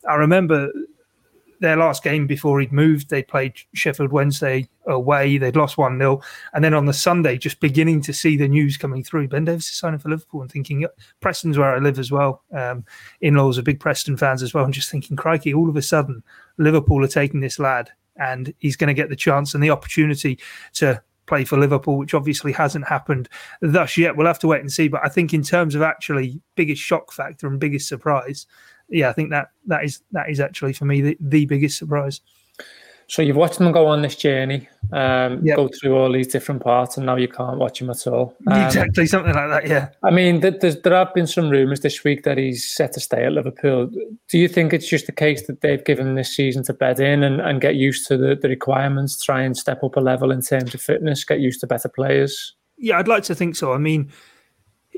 [0.09, 0.71] I remember
[1.63, 5.37] their last game before he'd moved, they played Sheffield Wednesday away.
[5.37, 6.21] They'd lost 1 0.
[6.53, 9.69] And then on the Sunday, just beginning to see the news coming through, Ben Davies
[9.69, 10.85] is signing for Liverpool and thinking,
[11.21, 12.43] Preston's where I live as well.
[12.51, 12.83] Um,
[13.21, 14.65] In laws are big Preston fans as well.
[14.65, 16.21] And just thinking, crikey, all of a sudden,
[16.57, 20.37] Liverpool are taking this lad and he's going to get the chance and the opportunity
[20.73, 23.29] to play for Liverpool, which obviously hasn't happened
[23.61, 24.17] thus yet.
[24.17, 24.89] We'll have to wait and see.
[24.89, 28.47] But I think in terms of actually biggest shock factor and biggest surprise,
[28.89, 32.21] yeah, I think that that is that is actually for me the, the biggest surprise.
[33.07, 35.57] So you've watched them go on this journey, um, yep.
[35.57, 38.35] go through all these different parts, and now you can't watch him at all.
[38.47, 39.67] Um, exactly, something like that.
[39.67, 39.89] Yeah.
[40.03, 43.33] I mean, there have been some rumours this week that he's set to stay at
[43.33, 43.91] Liverpool.
[44.29, 47.23] Do you think it's just the case that they've given this season to bed in
[47.23, 50.41] and, and get used to the, the requirements, try and step up a level in
[50.41, 52.55] terms of fitness, get used to better players?
[52.77, 53.73] Yeah, I'd like to think so.
[53.73, 54.11] I mean,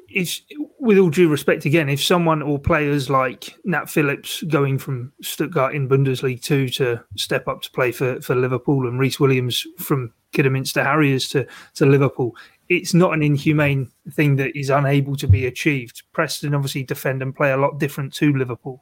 [0.10, 0.42] it's
[0.80, 5.76] with all due respect again, if someone or players like Nat Phillips going from Stuttgart
[5.76, 10.14] in Bundesliga two to step up to play for, for Liverpool and Rhys Williams from
[10.32, 12.36] Kidderminster Harriers to, to Liverpool,
[12.70, 16.04] it's not an inhumane thing that is unable to be achieved.
[16.14, 18.82] Preston obviously defend and play a lot different to Liverpool.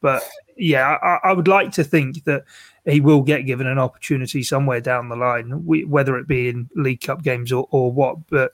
[0.00, 0.22] But
[0.56, 2.44] yeah, I, I would like to think that
[2.84, 7.02] he will get given an opportunity somewhere down the line, whether it be in League
[7.02, 8.26] Cup games or, or what.
[8.28, 8.52] But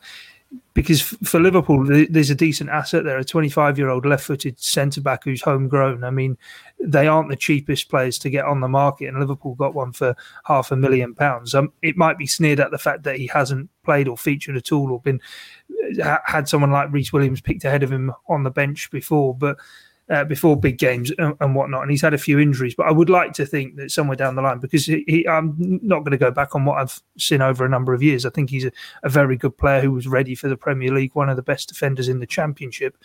[0.72, 5.00] because for Liverpool, there's a decent asset there, a 25 year old left footed centre
[5.00, 6.04] back who's homegrown.
[6.04, 6.38] I mean,
[6.80, 10.16] they aren't the cheapest players to get on the market, and Liverpool got one for
[10.44, 11.54] half a million pounds.
[11.54, 14.72] Um, it might be sneered at the fact that he hasn't played or featured at
[14.72, 15.20] all or been
[16.26, 19.56] had someone like Rhys Williams picked ahead of him on the bench before, but
[20.10, 22.74] uh, before big games and, and, whatnot, and he's had a few injuries.
[22.74, 25.56] But I would like to think that somewhere down the line, because he, he, I'm
[25.82, 28.24] not going to go back on what I've seen over a number of years.
[28.24, 31.14] I think he's a, a very good player who was ready for the Premier League,
[31.14, 32.96] one of the best defenders in the Championship.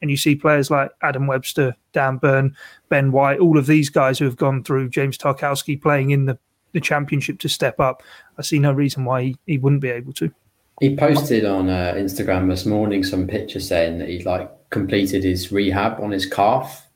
[0.00, 2.56] And you see players like Adam Webster, Dan Burn,
[2.88, 6.38] Ben White, all of these guys who have gone through James Tarkowski playing in the,
[6.72, 8.02] the Championship to step up.
[8.36, 10.32] I see no reason why he, he wouldn't be able to.
[10.80, 15.50] He posted on uh, Instagram this morning some pictures saying that he'd like completed his
[15.50, 16.86] rehab on his calf,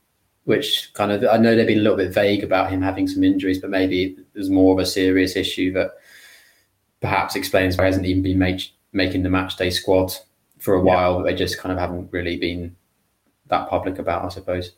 [0.44, 3.24] which kind of I know they've been a little bit vague about him having some
[3.24, 5.92] injuries, but maybe there's more of a serious issue that
[7.00, 10.12] perhaps explains why he hasn't even been make, making the match day squad
[10.58, 11.18] for a while.
[11.18, 12.76] But they just kind of haven't really been
[13.48, 14.72] that public about, I suppose.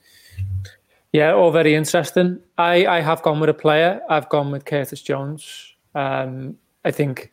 [1.12, 2.40] Yeah, all very interesting.
[2.58, 4.00] I, I have gone with a player.
[4.10, 5.74] I've gone with Curtis Jones.
[5.94, 7.32] Um, I think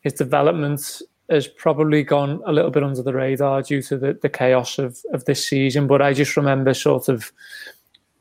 [0.00, 1.00] his development
[1.32, 4.98] has probably gone a little bit under the radar due to the, the chaos of,
[5.12, 5.86] of this season.
[5.86, 7.32] But I just remember sort of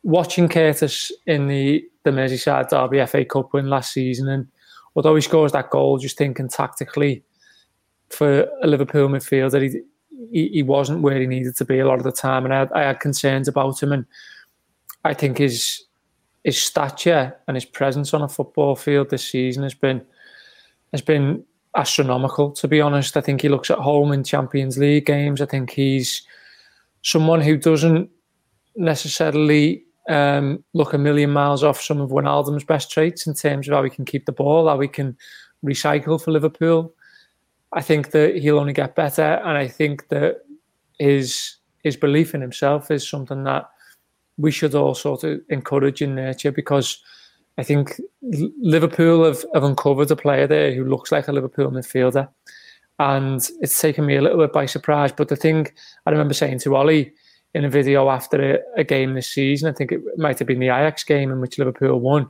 [0.03, 4.27] watching Curtis in the, the Merseyside Derby FA Cup win last season.
[4.27, 4.47] And
[4.95, 7.23] although he scores that goal, just thinking tactically
[8.09, 9.81] for a Liverpool midfielder, he,
[10.31, 12.45] he, he wasn't where he needed to be a lot of the time.
[12.45, 13.91] And I had, I had concerns about him.
[13.91, 14.05] And
[15.03, 15.83] I think his
[16.43, 20.01] his stature and his presence on a football field this season has been
[20.91, 21.43] has been
[21.75, 23.17] astronomical, to be honest.
[23.17, 25.41] I think he looks at home in Champions League games.
[25.41, 26.23] I think he's
[27.01, 28.09] someone who doesn't
[28.75, 33.73] necessarily um, look a million miles off some of Wijnaldum's best traits in terms of
[33.73, 35.17] how he can keep the ball, how he can
[35.65, 36.93] recycle for Liverpool.
[37.73, 40.41] I think that he'll only get better, and I think that
[40.99, 43.69] his his belief in himself is something that
[44.37, 47.01] we should all sort of encourage and nurture because
[47.57, 52.29] I think Liverpool have, have uncovered a player there who looks like a Liverpool midfielder.
[52.99, 55.11] And it's taken me a little bit by surprise.
[55.11, 55.67] But the thing
[56.05, 57.13] I remember saying to Ollie
[57.53, 60.59] in a video after a, a game this season, I think it might have been
[60.59, 62.29] the Ajax game in which Liverpool won,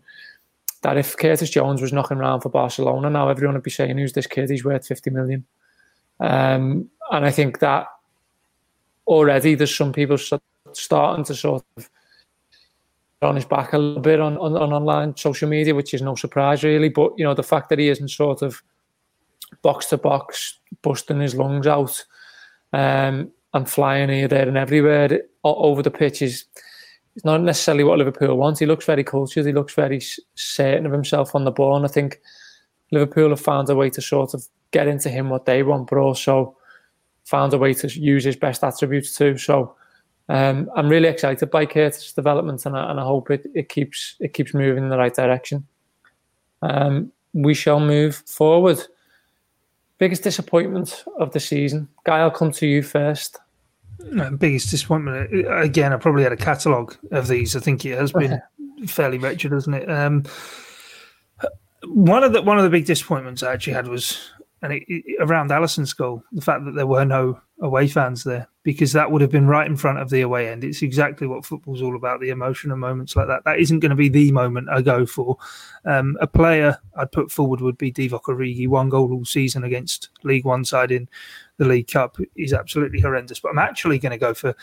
[0.82, 4.14] that if Curtis Jones was knocking around for Barcelona now, everyone would be saying, Who's
[4.14, 4.50] this kid?
[4.50, 5.46] He's worth 50 million.
[6.20, 7.88] Um, and I think that
[9.08, 10.18] already there's some people
[10.74, 11.90] starting to sort of
[13.22, 16.16] on his back a little bit on, on, on online social media, which is no
[16.16, 16.90] surprise really.
[16.90, 18.62] But you know, the fact that he isn't sort of
[19.62, 22.04] box to box, busting his lungs out,
[22.74, 26.46] um, and flying here, there, and everywhere over the pitch is
[27.16, 28.60] it's not necessarily what Liverpool wants.
[28.60, 29.46] He looks very cultured.
[29.46, 30.02] He looks very
[30.36, 32.22] certain of himself on the ball, and I think
[32.92, 35.98] Liverpool have found a way to sort of get into him what they want, but
[35.98, 36.56] also
[37.26, 39.38] found a way to use his best attributes too.
[39.38, 39.76] So
[40.32, 44.16] um, I'm really excited by Curtis' development, and I, and I hope it, it keeps
[44.22, 45.68] it keeps moving in the right direction.
[46.62, 48.80] Um, we shall move forward.
[49.98, 52.20] Biggest disappointment of the season, Guy.
[52.20, 53.40] I'll come to you first.
[54.38, 55.92] biggest disappointment again.
[55.92, 57.58] I probably had a catalogue of these.
[57.58, 58.42] I think it has been
[58.88, 59.92] fairly wretched, hasn't it?
[59.92, 60.24] Um,
[61.84, 65.18] one of the one of the big disappointments I actually had was and it, it,
[65.20, 69.22] around Alisson's goal, the fact that there were no away fans there, because that would
[69.22, 70.64] have been right in front of the away end.
[70.64, 73.44] It's exactly what football's all about the emotion and moments like that.
[73.44, 75.38] That isn't going to be the moment I go for.
[75.86, 78.68] Um, a player I'd put forward would be Divock Origi.
[78.68, 81.10] One goal all season against League One side in
[81.58, 83.40] the League Cup is absolutely horrendous.
[83.40, 84.56] But I'm actually going to go for,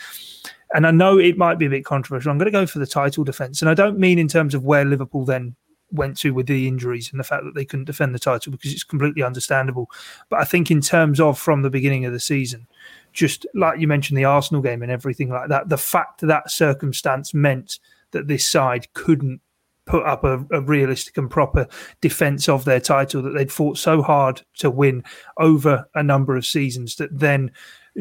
[0.75, 2.87] and I know it might be a bit controversial, I'm going to go for the
[2.87, 3.63] title defence.
[3.63, 5.57] And I don't mean in terms of where Liverpool then
[5.91, 8.73] went to with the injuries and the fact that they couldn't defend the title because
[8.73, 9.91] it's completely understandable.
[10.29, 12.67] But I think in terms of from the beginning of the season,
[13.13, 17.35] just like you mentioned the Arsenal game and everything like that, the fact that, circumstance
[17.35, 17.79] meant
[18.11, 19.41] that this side couldn't
[19.87, 21.67] put up a, a, realistic and proper
[22.01, 25.03] defense of their title that they'd fought so hard to win
[25.39, 27.51] over a number of seasons that then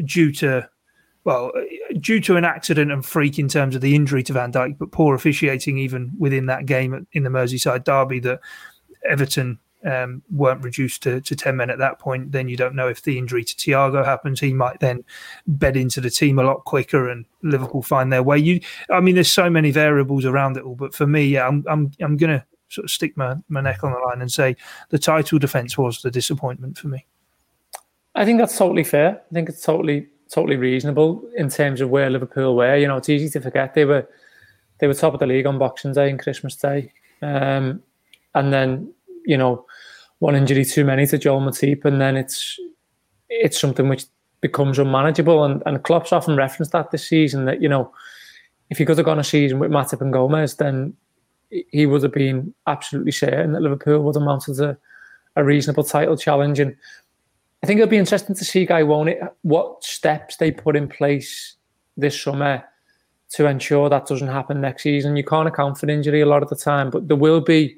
[0.04, 0.68] due to
[1.24, 1.52] well,
[2.00, 4.92] due to an accident and freak in terms of the injury to Van Dijk, but
[4.92, 8.40] poor officiating even within that game in the Merseyside derby, that
[9.08, 12.32] Everton um, weren't reduced to, to 10 men at that point.
[12.32, 14.40] Then you don't know if the injury to Thiago happens.
[14.40, 15.04] He might then
[15.46, 18.38] bed into the team a lot quicker and Liverpool find their way.
[18.38, 21.64] You, I mean, there's so many variables around it all, but for me, yeah, I'm,
[21.68, 24.56] I'm, I'm going to sort of stick my, my neck on the line and say
[24.90, 27.06] the title defence was the disappointment for me.
[28.14, 29.22] I think that's totally fair.
[29.30, 32.76] I think it's totally totally reasonable in terms of where Liverpool were.
[32.76, 34.08] You know, it's easy to forget they were
[34.80, 37.82] they were top of the league on Boxing Day and Christmas Day, um,
[38.34, 38.92] and then
[39.24, 39.64] you know
[40.20, 42.58] one injury too many to Joel Matip, and then it's
[43.28, 44.04] it's something which
[44.40, 45.44] becomes unmanageable.
[45.44, 47.92] And and Klopp's often referenced that this season that you know
[48.70, 50.94] if he could have gone a season with Matip and Gomez, then
[51.70, 54.76] he would have been absolutely certain that Liverpool would have mounted a,
[55.36, 56.60] a reasonable title challenge.
[56.60, 56.76] And
[57.62, 60.88] I think it'll be interesting to see, Guy, won't it, what steps they put in
[60.88, 61.56] place
[61.96, 62.64] this summer
[63.30, 65.16] to ensure that doesn't happen next season.
[65.16, 67.76] You can't account for injury a lot of the time, but there will be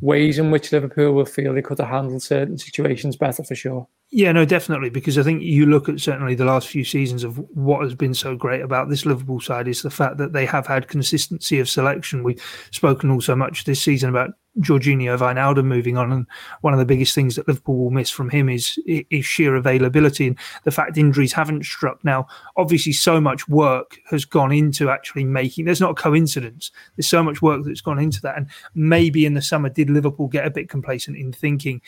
[0.00, 3.86] ways in which Liverpool will feel they could have handled certain situations better for sure.
[4.10, 4.90] Yeah, no, definitely.
[4.90, 8.12] Because I think you look at certainly the last few seasons of what has been
[8.12, 11.68] so great about this Liverpool side is the fact that they have had consistency of
[11.68, 12.22] selection.
[12.22, 16.26] We've spoken also much this season about Georginio Wijnaldum moving on, and
[16.60, 20.26] one of the biggest things that Liverpool will miss from him is is sheer availability
[20.26, 22.04] and the fact injuries haven't struck.
[22.04, 22.26] Now,
[22.56, 25.64] obviously, so much work has gone into actually making.
[25.64, 26.70] There's not a coincidence.
[26.96, 30.28] There's so much work that's gone into that, and maybe in the summer did Liverpool
[30.28, 31.80] get a bit complacent in thinking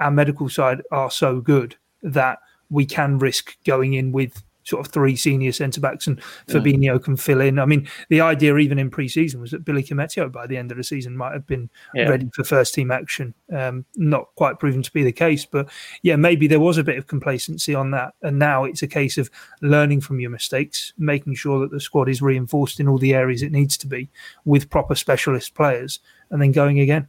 [0.00, 2.38] our medical side are so good that
[2.70, 7.16] we can risk going in with sort of three senior centre backs and Fabinho can
[7.16, 7.58] fill in.
[7.58, 10.76] I mean, the idea even in pre-season was that Billy Koumetio by the end of
[10.76, 12.08] the season might have been yeah.
[12.08, 13.34] ready for first team action.
[13.54, 15.68] Um, not quite proven to be the case, but
[16.02, 18.14] yeah, maybe there was a bit of complacency on that.
[18.22, 19.30] And now it's a case of
[19.62, 23.42] learning from your mistakes, making sure that the squad is reinforced in all the areas
[23.42, 24.10] it needs to be
[24.44, 26.00] with proper specialist players,
[26.30, 27.08] and then going again.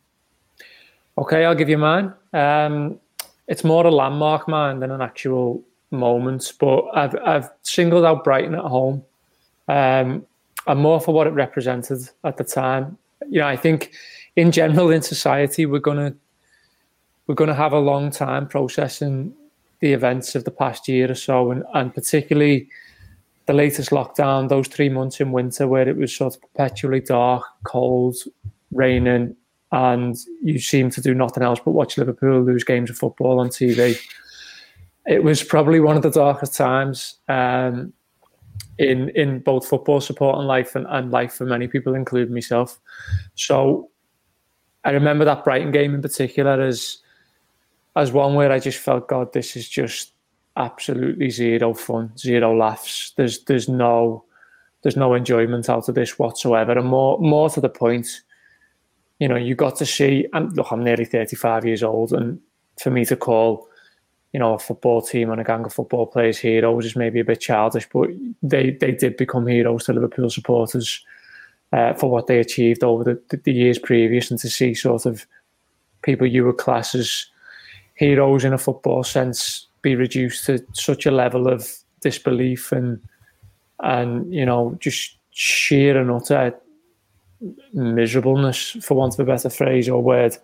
[1.18, 2.14] Okay, I'll give you mine.
[2.34, 3.00] Um,
[3.48, 5.64] it's more a landmark mine than an actual
[5.96, 9.04] moment, but I've I've singled out Brighton at home.
[9.68, 10.26] Um,
[10.68, 12.98] and more for what it represented at the time.
[13.30, 13.94] You know, I think
[14.36, 16.14] in general in society we're gonna
[17.28, 19.34] we're gonna have a long time processing
[19.80, 22.68] the events of the past year or so, and, and particularly
[23.46, 27.44] the latest lockdown, those three months in winter where it was sort of perpetually dark,
[27.64, 28.16] cold,
[28.72, 29.36] raining,
[29.72, 33.50] and you seem to do nothing else but watch Liverpool lose games of football on
[33.50, 34.00] TV.
[35.08, 37.94] It was probably one of the darkest times um,
[38.78, 42.80] in in both football support and life and, and life for many people, including myself.
[43.36, 43.90] So
[44.84, 46.98] I remember that Brighton game in particular as
[47.96, 50.12] as one where I just felt, God, this is just
[50.58, 53.14] absolutely zero fun, zero laughs.
[53.16, 54.24] There's there's no
[54.82, 56.74] there's no enjoyment out of this whatsoever.
[56.74, 58.08] And more more to the point,
[59.20, 62.40] you know, you got to see, and look, I'm nearly 35 years old, and
[62.82, 63.68] for me to call,
[64.36, 67.24] you know, a football team and a gang of football players heroes is maybe a
[67.24, 68.10] bit childish, but
[68.44, 71.06] they, they did become heroes to Liverpool supporters
[71.72, 75.26] uh, for what they achieved over the, the years previous, and to see sort of
[76.02, 77.28] people you would class as
[77.94, 83.00] heroes in a football sense be reduced to such a level of disbelief and
[83.84, 86.54] and you know just sheer and utter
[87.72, 90.36] miserableness, for want of a better phrase or word.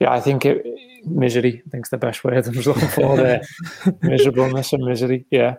[0.00, 0.66] Yeah, I think it,
[1.04, 1.62] misery.
[1.66, 3.42] I think's the best word I was looking for there.
[4.02, 5.26] miserableness and misery.
[5.30, 5.56] Yeah.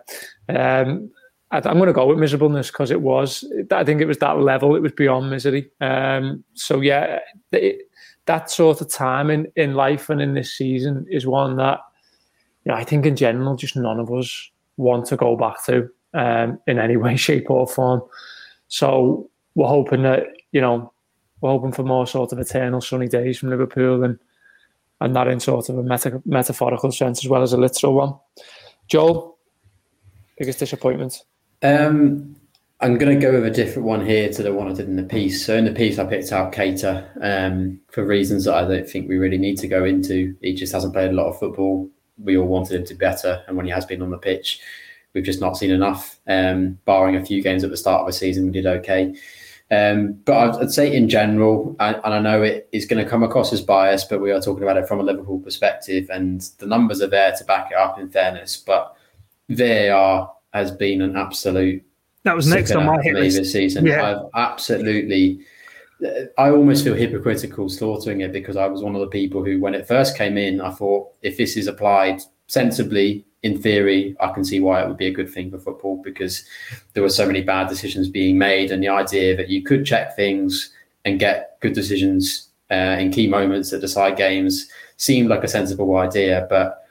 [0.48, 1.10] Um,
[1.50, 3.44] I, am going to go with miserableness because it was.
[3.70, 4.74] I think it was that level.
[4.74, 5.70] It was beyond misery.
[5.80, 7.18] Um, so yeah,
[7.52, 7.82] it,
[8.26, 11.80] that sort of time in, in life and in this season is one that,
[12.64, 15.88] you know, I think in general, just none of us want to go back to
[16.14, 18.02] um, in any way, shape, or form.
[18.68, 20.92] So we're hoping that you know
[21.40, 24.18] we're hoping for more sort of eternal sunny days from Liverpool and
[25.02, 28.14] and that in sort of a meta- metaphorical sense as well as a literal one.
[28.88, 29.38] Joel,
[30.38, 31.22] biggest disappointment?
[31.62, 32.36] Um,
[32.80, 34.96] I'm going to go with a different one here to the one I did in
[34.96, 35.46] the piece.
[35.46, 39.08] So in the piece, I picked out Keita um, for reasons that I don't think
[39.08, 40.36] we really need to go into.
[40.40, 41.88] He just hasn't played a lot of football.
[42.18, 44.60] We all wanted him to be better, and when he has been on the pitch,
[45.14, 46.18] we've just not seen enough.
[46.26, 49.14] Um, barring a few games at the start of the season, we did okay.
[49.72, 53.22] Um, but I'd, say in general, I, and I know it is going to come
[53.22, 56.66] across as biased, but we are talking about it from a Liverpool perspective, and the
[56.66, 57.98] numbers are there to back it up.
[57.98, 58.94] In fairness, but
[59.48, 61.82] VAR has been an absolute.
[62.24, 63.86] That was next on my hit list this season.
[63.86, 64.20] Yeah.
[64.34, 65.40] I've absolutely.
[66.36, 69.74] I almost feel hypocritical slaughtering it because I was one of the people who, when
[69.74, 74.44] it first came in, I thought if this is applied sensibly in theory, I can
[74.44, 76.44] see why it would be a good thing for football because
[76.92, 80.14] there were so many bad decisions being made, and the idea that you could check
[80.14, 80.72] things
[81.04, 85.96] and get good decisions uh, in key moments that decide games seemed like a sensible
[85.96, 86.46] idea.
[86.48, 86.86] But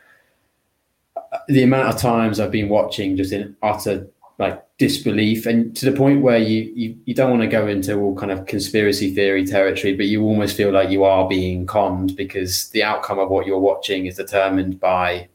[1.48, 5.96] the amount of times I've been watching just in utter like disbelief, and to the
[5.96, 9.46] point where you you, you don't want to go into all kind of conspiracy theory
[9.46, 13.46] territory, but you almost feel like you are being conned because the outcome of what
[13.46, 15.30] you're watching is determined by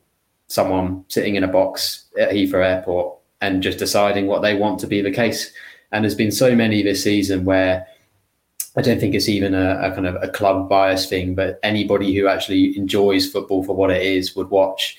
[0.49, 4.86] someone sitting in a box at Heathrow Airport and just deciding what they want to
[4.86, 5.53] be the case.
[5.92, 7.86] And there's been so many this season where
[8.76, 12.14] I don't think it's even a, a, kind of a club bias thing, but anybody
[12.14, 14.99] who actually enjoys football for what it is would watch.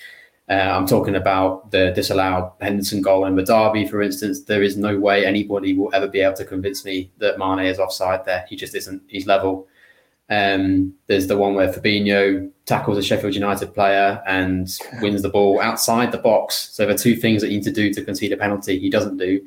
[0.50, 4.44] Uh, I'm talking about the disallowed Henderson goal in the derby, for instance.
[4.44, 7.80] There is no way anybody will ever be able to convince me that Mane is
[7.80, 8.46] offside there.
[8.50, 9.04] He just isn't.
[9.08, 9.68] He's level.
[10.30, 14.70] Um, there's the one where Fabinho tackles a Sheffield United player and
[15.02, 16.70] wins the ball outside the box.
[16.74, 18.78] So there are two things that you need to do to concede a penalty.
[18.80, 19.42] He doesn't do.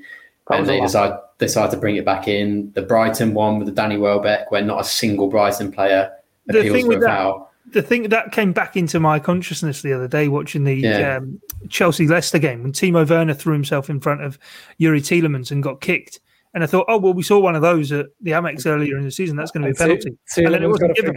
[0.50, 2.72] and they decide decide to bring it back in.
[2.72, 6.12] The Brighton one with the Danny Welbeck, where not a single Brighton player
[6.48, 7.52] appeals for a foul.
[7.72, 11.16] The thing that came back into my consciousness the other day watching the yeah.
[11.16, 14.38] um, Chelsea Leicester game when Timo Werner threw himself in front of
[14.80, 16.20] Youri Tielemans and got kicked.
[16.52, 19.04] And I thought, oh well, we saw one of those at the Amex earlier in
[19.04, 19.36] the season.
[19.36, 20.18] That's going to be a penalty.
[20.36, 21.16] and then it wasn't given.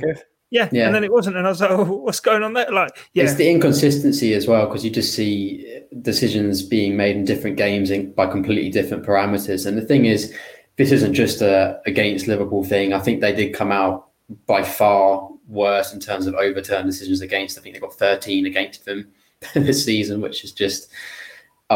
[0.52, 2.72] Yeah, yeah, and then it wasn't, and I was like, oh, "What's going on there?"
[2.72, 7.16] Like, yeah, it's the inconsistency as well because you just see uh, decisions being made
[7.16, 9.66] in different games in, by completely different parameters.
[9.66, 10.32] And the thing is,
[10.76, 12.94] this isn't just a against Liverpool thing.
[12.94, 14.10] I think they did come out
[14.46, 17.58] by far worse in terms of overturned decisions against.
[17.58, 19.12] I think they got 13 against them
[19.56, 20.92] this season, which is just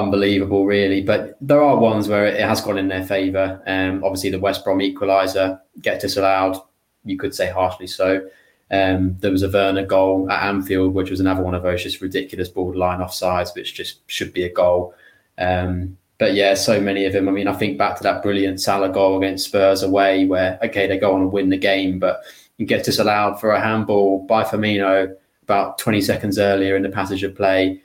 [0.02, 1.02] unbelievable, really.
[1.02, 3.62] But there are ones where it has gone in their favour.
[3.68, 6.58] Um, obviously, the West Brom equaliser get disallowed.
[7.06, 8.28] You could say harshly so.
[8.70, 12.02] Um, there was a Werner goal at Anfield, which was another one of those just
[12.02, 14.94] ridiculous borderline offsides, which just should be a goal.
[15.38, 17.30] Um, but yeah, so many of them.
[17.30, 20.88] I mean, I think back to that brilliant Salah goal against Spurs away, where okay,
[20.88, 22.22] they go on and win the game, but
[22.58, 27.24] you get disallowed for a handball by Firmino about 20 seconds earlier in the passage
[27.24, 27.82] of play,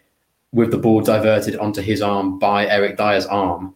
[0.52, 3.74] with the ball diverted onto his arm by Eric Dier's arm.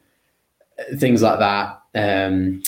[0.97, 1.81] Things like that.
[1.95, 2.63] Um,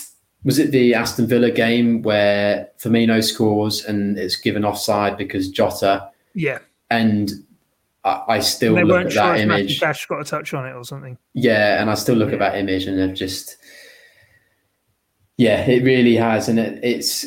[0.45, 6.11] was it the Aston Villa game where Firmino scores and it's given offside because Jota?
[6.35, 6.61] Yeah.
[6.91, 7.33] And
[8.05, 9.81] I, I still look at sure that image.
[9.81, 11.19] Dash got a touch on it or something.
[11.35, 12.35] Yeah, and I still look yeah.
[12.35, 13.57] at that image and they've just,
[15.37, 17.27] yeah, it really has, and it, it's.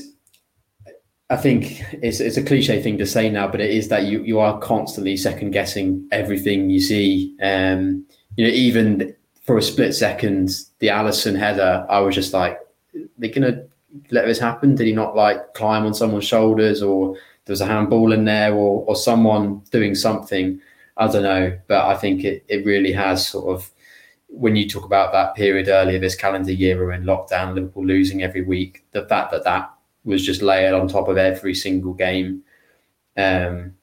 [1.32, 4.22] I think it's it's a cliche thing to say now, but it is that you
[4.24, 7.34] you are constantly second guessing everything you see.
[7.42, 8.06] Um,
[8.36, 9.16] you know, even
[9.46, 12.60] for a split second, the Alisson header, I was just like,
[13.18, 13.64] they're gonna
[14.12, 14.76] let this happen?
[14.76, 17.16] Did he not like climb on someone's shoulders, or
[17.46, 20.60] there was a handball in there, or or someone doing something?
[20.98, 23.72] I don't know, but I think it it really has sort of
[24.28, 28.22] when you talk about that period earlier this calendar year we're in lockdown, Liverpool losing
[28.22, 28.84] every week.
[28.92, 29.72] The fact that that
[30.04, 32.44] was just layered on top of every single game,
[33.18, 33.74] um,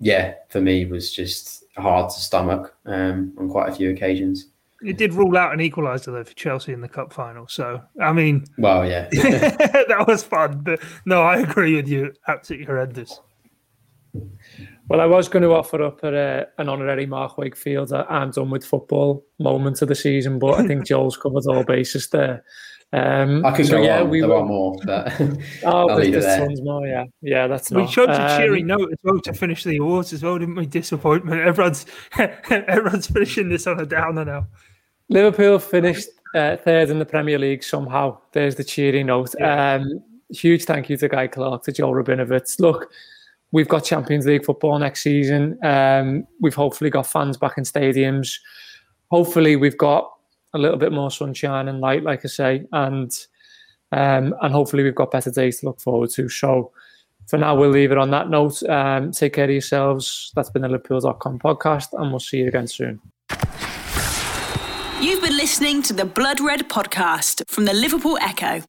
[0.00, 4.48] yeah, for me was just hard to stomach um, on quite a few occasions.
[4.80, 7.48] It did rule out an equaliser though for Chelsea in the cup final.
[7.48, 10.60] So I mean, well, yeah, that was fun.
[10.62, 12.12] But no, I agree with you.
[12.28, 13.20] Absolutely horrendous.
[14.88, 18.50] Well, I was going to offer up a, uh, an honorary Mark Wakefield I'm done
[18.50, 22.42] with football moment of the season, but I think Joel's covered all bases there.
[22.92, 24.08] Um, I could so, go yeah, on.
[24.08, 25.12] We there were, are more, but
[25.64, 26.86] oh, there's, there's tons more.
[26.86, 27.70] Yeah, yeah, that's.
[27.70, 30.38] We not, chose um, a cheery note as well to finish the awards as well,
[30.38, 30.64] didn't we?
[30.64, 31.42] Disappointment.
[31.42, 31.84] Everyone's
[32.18, 34.46] everyone's finishing this on a downer now.
[35.10, 38.18] Liverpool finished uh, third in the Premier League somehow.
[38.32, 39.34] There's the cheery note.
[39.38, 39.74] Yeah.
[39.74, 42.58] Um, huge thank you to Guy Clark, to Joel Rabinowitz.
[42.58, 42.90] Look,
[43.52, 45.58] we've got Champions League football next season.
[45.62, 48.38] Um, we've hopefully got fans back in stadiums.
[49.10, 50.17] Hopefully, we've got
[50.54, 53.10] a little bit more sunshine and light, like I say, and
[53.92, 56.28] um, and hopefully we've got better days to look forward to.
[56.28, 56.72] So
[57.28, 58.62] for now, we'll leave it on that note.
[58.64, 60.32] Um, take care of yourselves.
[60.34, 63.00] That's been the Liverpool.com podcast, and we'll see you again soon.
[65.00, 68.62] You've been listening to the Blood Red podcast from the Liverpool Echo.